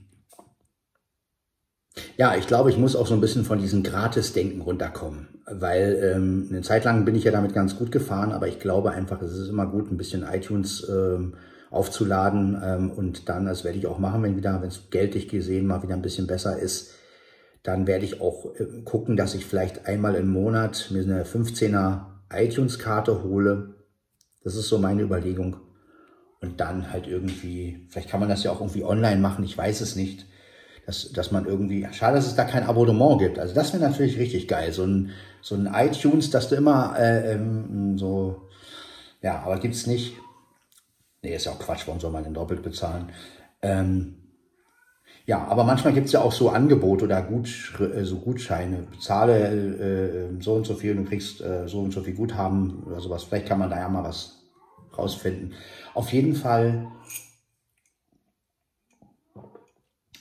ja, 2.16 2.36
ich 2.36 2.46
glaube, 2.46 2.70
ich 2.70 2.78
muss 2.78 2.94
auch 2.94 3.06
so 3.06 3.14
ein 3.14 3.20
bisschen 3.20 3.44
von 3.44 3.58
diesem 3.58 3.82
Gratis-Denken 3.82 4.60
runterkommen, 4.60 5.28
weil 5.46 6.12
ähm, 6.14 6.46
eine 6.50 6.62
Zeit 6.62 6.84
lang 6.84 7.04
bin 7.04 7.16
ich 7.16 7.24
ja 7.24 7.32
damit 7.32 7.54
ganz 7.54 7.76
gut 7.76 7.90
gefahren, 7.90 8.32
aber 8.32 8.46
ich 8.46 8.60
glaube 8.60 8.92
einfach, 8.92 9.20
es 9.20 9.32
ist 9.32 9.48
immer 9.48 9.66
gut, 9.66 9.90
ein 9.90 9.96
bisschen 9.96 10.22
iTunes 10.22 10.88
ähm, 10.88 11.34
aufzuladen 11.70 12.60
ähm, 12.64 12.90
und 12.92 13.28
dann, 13.28 13.46
das 13.46 13.64
werde 13.64 13.78
ich 13.78 13.88
auch 13.88 13.98
machen, 13.98 14.22
wenn 14.22 14.36
wieder, 14.36 14.60
wenn 14.62 14.68
es 14.68 14.90
geldlich 14.90 15.28
gesehen 15.28 15.66
mal 15.66 15.82
wieder 15.82 15.94
ein 15.94 16.02
bisschen 16.02 16.28
besser 16.28 16.56
ist, 16.56 16.92
dann 17.64 17.88
werde 17.88 18.04
ich 18.04 18.20
auch 18.20 18.54
äh, 18.54 18.82
gucken, 18.84 19.16
dass 19.16 19.34
ich 19.34 19.44
vielleicht 19.44 19.86
einmal 19.86 20.14
im 20.14 20.28
Monat 20.28 20.90
mir 20.92 21.02
eine 21.02 21.24
15er 21.24 22.13
iTunes-Karte 22.34 23.22
hole. 23.22 23.74
Das 24.42 24.56
ist 24.56 24.68
so 24.68 24.78
meine 24.78 25.02
Überlegung. 25.02 25.56
Und 26.40 26.60
dann 26.60 26.92
halt 26.92 27.06
irgendwie, 27.06 27.86
vielleicht 27.88 28.10
kann 28.10 28.20
man 28.20 28.28
das 28.28 28.44
ja 28.44 28.50
auch 28.50 28.60
irgendwie 28.60 28.84
online 28.84 29.20
machen, 29.20 29.44
ich 29.44 29.56
weiß 29.56 29.80
es 29.80 29.96
nicht. 29.96 30.26
Dass, 30.86 31.12
dass 31.12 31.32
man 31.32 31.46
irgendwie, 31.46 31.88
schade, 31.92 32.16
dass 32.16 32.26
es 32.26 32.34
da 32.34 32.44
kein 32.44 32.64
Abonnement 32.64 33.18
gibt. 33.18 33.38
Also 33.38 33.54
das 33.54 33.72
wäre 33.72 33.82
natürlich 33.82 34.18
richtig 34.18 34.48
geil. 34.48 34.70
So 34.70 34.84
ein, 34.84 35.12
so 35.40 35.54
ein 35.54 35.70
iTunes, 35.72 36.28
dass 36.28 36.50
du 36.50 36.56
immer 36.56 36.94
äh, 36.98 37.32
ähm, 37.32 37.96
so, 37.96 38.48
ja, 39.22 39.40
aber 39.40 39.58
gibt's 39.58 39.86
nicht. 39.86 40.18
Nee, 41.22 41.36
ist 41.36 41.46
ja 41.46 41.52
auch 41.52 41.58
Quatsch, 41.58 41.86
warum 41.86 42.00
soll 42.00 42.10
man 42.10 42.24
denn 42.24 42.34
doppelt 42.34 42.62
bezahlen? 42.62 43.10
Ähm, 43.62 44.23
ja, 45.26 45.46
aber 45.48 45.64
manchmal 45.64 45.94
gibt's 45.94 46.12
ja 46.12 46.20
auch 46.20 46.32
so 46.32 46.50
Angebote 46.50 47.06
oder 47.06 47.22
Gut, 47.22 47.48
äh, 47.80 48.04
so 48.04 48.16
Gutscheine. 48.16 48.86
Bezahle 48.90 49.48
äh, 49.48 50.42
so 50.42 50.54
und 50.54 50.66
so 50.66 50.74
viel 50.74 50.92
und 50.92 51.04
du 51.04 51.08
kriegst 51.08 51.40
äh, 51.40 51.66
so 51.66 51.80
und 51.80 51.92
so 51.92 52.02
viel 52.02 52.14
Guthaben 52.14 52.82
oder 52.84 53.00
sowas. 53.00 53.24
Vielleicht 53.24 53.46
kann 53.46 53.58
man 53.58 53.70
da 53.70 53.78
ja 53.78 53.88
mal 53.88 54.04
was 54.04 54.42
rausfinden. 54.96 55.54
Auf 55.94 56.12
jeden 56.12 56.34
Fall, 56.34 56.88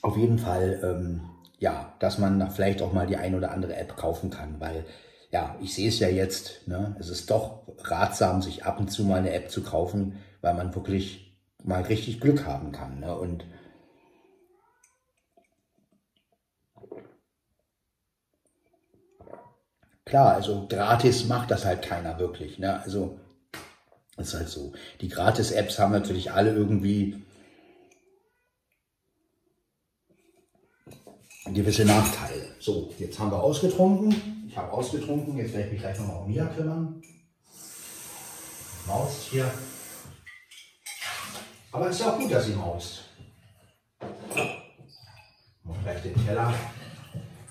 auf 0.02 0.18
jeden 0.18 0.39
Fall, 0.39 0.80
ähm, 0.84 1.22
ja, 1.60 1.94
dass 2.00 2.18
man 2.18 2.50
vielleicht 2.52 2.82
auch 2.82 2.94
mal 2.94 3.08
die 3.08 3.18
ein 3.18 3.36
oder 3.36 3.52
andere 3.52 3.76
App 3.76 3.98
kaufen 3.98 4.30
kann, 4.30 4.56
weil 4.60 4.86
ja, 5.32 5.56
ich 5.62 5.74
sehe 5.74 5.89
es 5.89 6.00
ja 6.00 6.08
jetzt, 6.08 6.68
ne, 6.68 6.96
es 7.00 7.10
ist 7.10 7.32
doch 7.32 7.63
ratsam, 7.80 8.42
sich 8.42 8.66
ab 8.66 8.80
und 8.80 8.89
zu 8.89 9.04
mal 9.04 9.20
eine 9.20 9.34
App 9.34 9.50
zu 9.50 9.63
kaufen, 9.63 10.20
weil 10.42 10.54
man 10.54 10.76
wirklich 10.76 11.36
mal 11.63 11.82
richtig 11.82 12.22
Glück 12.22 12.46
haben 12.46 12.72
kann. 12.72 13.00
Ne? 13.00 13.16
Und 13.16 13.46
Klar, 20.13 20.36
also 20.36 20.67
gratis 20.67 21.26
macht 21.26 21.49
das 21.49 21.65
halt 21.65 21.82
keiner 21.82 22.19
wirklich. 22.19 22.60
Ne? 22.60 22.80
Also 22.84 23.17
ist 24.15 24.36
halt 24.36 24.47
so. 24.47 24.71
Die 25.02 25.10
Gratis-Apps 25.10 25.80
haben 25.80 25.91
natürlich 25.91 26.32
alle 26.32 26.54
irgendwie 26.54 27.26
gewisse 31.45 31.84
Nachteile. 31.84 32.45
So, 32.60 32.93
jetzt 32.99 33.17
haben 33.17 33.32
wir 33.32 33.41
ausgetrunken. 33.41 34.45
Ich 34.47 34.56
habe 34.56 34.71
ausgetrunken. 34.71 35.36
Jetzt 35.36 35.54
werde 35.54 35.65
ich 35.65 35.71
mich 35.71 35.82
gleich 35.82 35.97
nochmal 35.97 36.21
um 36.21 36.28
Mia 36.28 36.45
kümmern. 36.45 37.02
Maust 38.86 39.23
hier. 39.32 39.52
Aber 41.71 41.89
es 41.89 41.99
ist 41.99 42.06
auch 42.06 42.19
gut, 42.19 42.32
dass 42.32 42.45
sie 42.45 42.54
maust. 42.54 43.06
Muss 45.63 45.78
gleich 45.82 46.04
den 46.04 46.23
Teller 46.23 46.54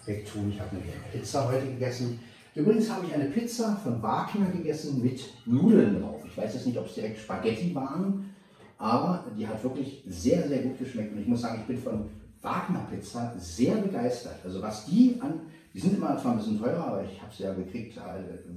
wegtun. 0.07 0.53
Ich 0.53 0.61
habe 0.61 0.71
eine 0.71 0.83
Pizza 1.11 1.49
heute 1.49 1.67
gegessen. 1.67 2.21
Übrigens 2.55 2.91
habe 2.91 3.07
ich 3.07 3.15
eine 3.15 3.31
Pizza 3.31 3.77
von 3.77 4.03
Wagner 4.03 4.51
gegessen 4.51 5.03
mit 5.03 5.23
Nudeln 5.47 6.01
drauf. 6.01 6.23
Ich 6.27 6.37
weiß 6.37 6.53
jetzt 6.53 6.67
nicht, 6.67 6.79
ob 6.79 6.87
es 6.87 6.95
direkt 6.95 7.19
Spaghetti 7.19 7.75
waren, 7.75 8.31
aber 8.77 9.25
die 9.39 9.47
hat 9.47 9.63
wirklich 9.65 10.05
sehr, 10.07 10.47
sehr 10.47 10.63
gut 10.63 10.79
geschmeckt. 10.79 11.15
Und 11.15 11.21
ich 11.21 11.27
muss 11.27 11.41
sagen, 11.41 11.61
ich 11.61 11.67
bin 11.67 11.79
von 11.79 12.11
Wagner 12.43 12.87
Pizza 12.91 13.33
sehr 13.39 13.77
begeistert. 13.77 14.37
Also 14.45 14.61
was 14.61 14.85
die 14.85 15.17
an, 15.21 15.41
die 15.73 15.81
sind 15.81 15.97
immer 15.97 16.19
zwar 16.19 16.33
ein 16.33 16.39
bisschen 16.39 16.61
teurer, 16.61 16.89
aber 16.89 17.05
ich 17.05 17.23
habe 17.23 17.33
sie 17.35 17.45
ja 17.45 17.55
gekriegt, 17.55 17.97
äh, 17.97 18.51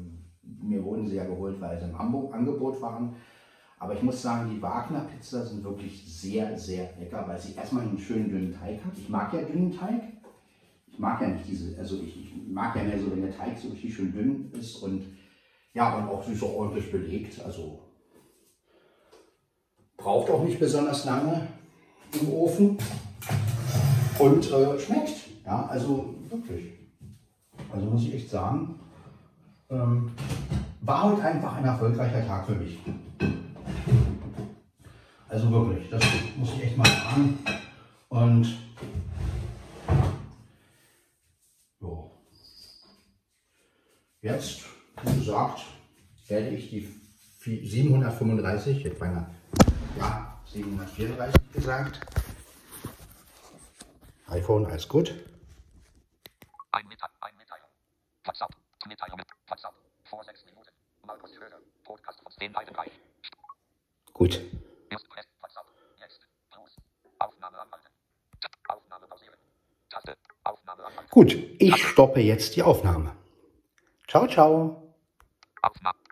mir 0.43 0.83
wurden 0.83 1.07
sie 1.07 1.15
ja 1.15 1.23
geholt, 1.23 1.61
weil 1.61 1.79
sie 1.79 1.85
im 1.85 1.95
Angebot 1.95 2.81
waren. 2.81 3.15
Aber 3.79 3.93
ich 3.93 4.03
muss 4.03 4.21
sagen, 4.21 4.51
die 4.53 4.61
Wagner 4.61 5.01
Pizza 5.01 5.45
sind 5.45 5.63
wirklich 5.63 6.03
sehr, 6.05 6.57
sehr 6.57 6.89
lecker, 6.99 7.23
weil 7.27 7.39
sie 7.39 7.53
erstmal 7.53 7.83
einen 7.83 7.97
schönen 7.97 8.29
dünnen 8.29 8.53
Teig 8.53 8.83
hat. 8.83 8.97
Ich 8.97 9.07
mag 9.07 9.33
ja 9.33 9.41
dünnen 9.41 9.71
Teig. 9.71 10.01
Ich 10.95 10.99
mag 10.99 11.19
ja 11.19 11.27
nicht 11.27 11.45
diese, 11.45 11.77
also 11.77 11.97
ich, 12.01 12.15
ich 12.23 12.33
mag 12.47 12.73
ja 12.73 12.83
mehr 12.83 12.97
so, 12.97 13.11
wenn 13.11 13.21
der 13.21 13.35
Teig 13.35 13.57
so 13.57 13.67
richtig 13.67 13.93
schön 13.93 14.13
dünn 14.13 14.49
ist 14.57 14.77
und 14.77 15.03
ja, 15.73 15.97
und 15.97 16.07
auch 16.07 16.23
süß 16.23 16.39
so 16.39 16.47
ordentlich 16.47 16.89
belegt. 16.89 17.37
Also 17.43 17.81
braucht 19.97 20.29
auch 20.29 20.41
nicht 20.45 20.57
besonders 20.57 21.03
lange 21.03 21.47
im 22.13 22.29
Ofen 22.31 22.77
und 24.19 24.49
äh, 24.49 24.79
schmeckt. 24.79 25.15
Ja, 25.45 25.65
also 25.65 26.15
wirklich. 26.29 26.71
Also 27.73 27.87
muss 27.87 28.03
ich 28.03 28.13
echt 28.13 28.29
sagen, 28.29 28.79
ähm, 29.69 30.11
war 30.79 31.11
heute 31.11 31.23
einfach 31.23 31.57
ein 31.57 31.65
erfolgreicher 31.65 32.25
Tag 32.25 32.45
für 32.45 32.55
mich. 32.55 32.79
Also 35.27 35.51
wirklich, 35.51 35.89
das 35.89 36.01
muss 36.37 36.53
ich 36.53 36.63
echt 36.63 36.77
mal 36.77 36.87
sagen. 36.87 37.37
Und 38.07 38.65
jetzt, 44.25 44.65
wie 45.03 45.19
gesagt, 45.19 45.61
werde 46.27 46.49
ich 46.49 46.69
die 46.71 46.87
735, 47.67 48.83
jetzt 48.83 48.99
beinahe, 48.99 49.29
ja, 49.99 50.41
734 50.51 51.51
gesagt. 51.53 51.99
iPhone, 54.27 54.65
alles 54.65 54.87
gut. 54.89 55.13
Ein 56.71 56.87
Mitteil, 56.87 57.09
ein 57.21 57.37
Mitteilung. 57.37 57.69
WhatsApp, 58.23 58.49
Mitteilungen, 58.87 59.25
WhatsApp, 59.47 59.75
vor 60.09 60.23
sechs 60.23 60.43
Minuten. 60.45 60.71
Markus 61.05 61.31
Höger, 61.35 61.59
Podcast 61.83 62.19
von 62.21 62.31
Sten 62.31 62.55
Heidenreich. 62.55 62.91
Gut. 64.11 64.41
Erst 64.89 65.07
Press, 65.09 65.25
WhatsApp, 65.39 65.67
jetzt, 65.99 66.19
Plus, 66.49 66.75
Aufnahme 67.19 67.59
anhalten. 67.59 67.89
Aufnahme 68.67 69.05
pausieren. 69.05 69.37
Taste, 69.89 70.17
Aufnahme 70.43 70.83
anhalten. 70.83 71.09
Gut, 71.11 71.33
ich 71.59 71.77
stoppe 71.87 72.21
jetzt 72.21 72.55
die 72.55 72.63
Aufnahme. 72.63 73.15
Ciao, 74.15 74.27
ciao. 74.27 74.95
Aufnahme. 75.61 76.04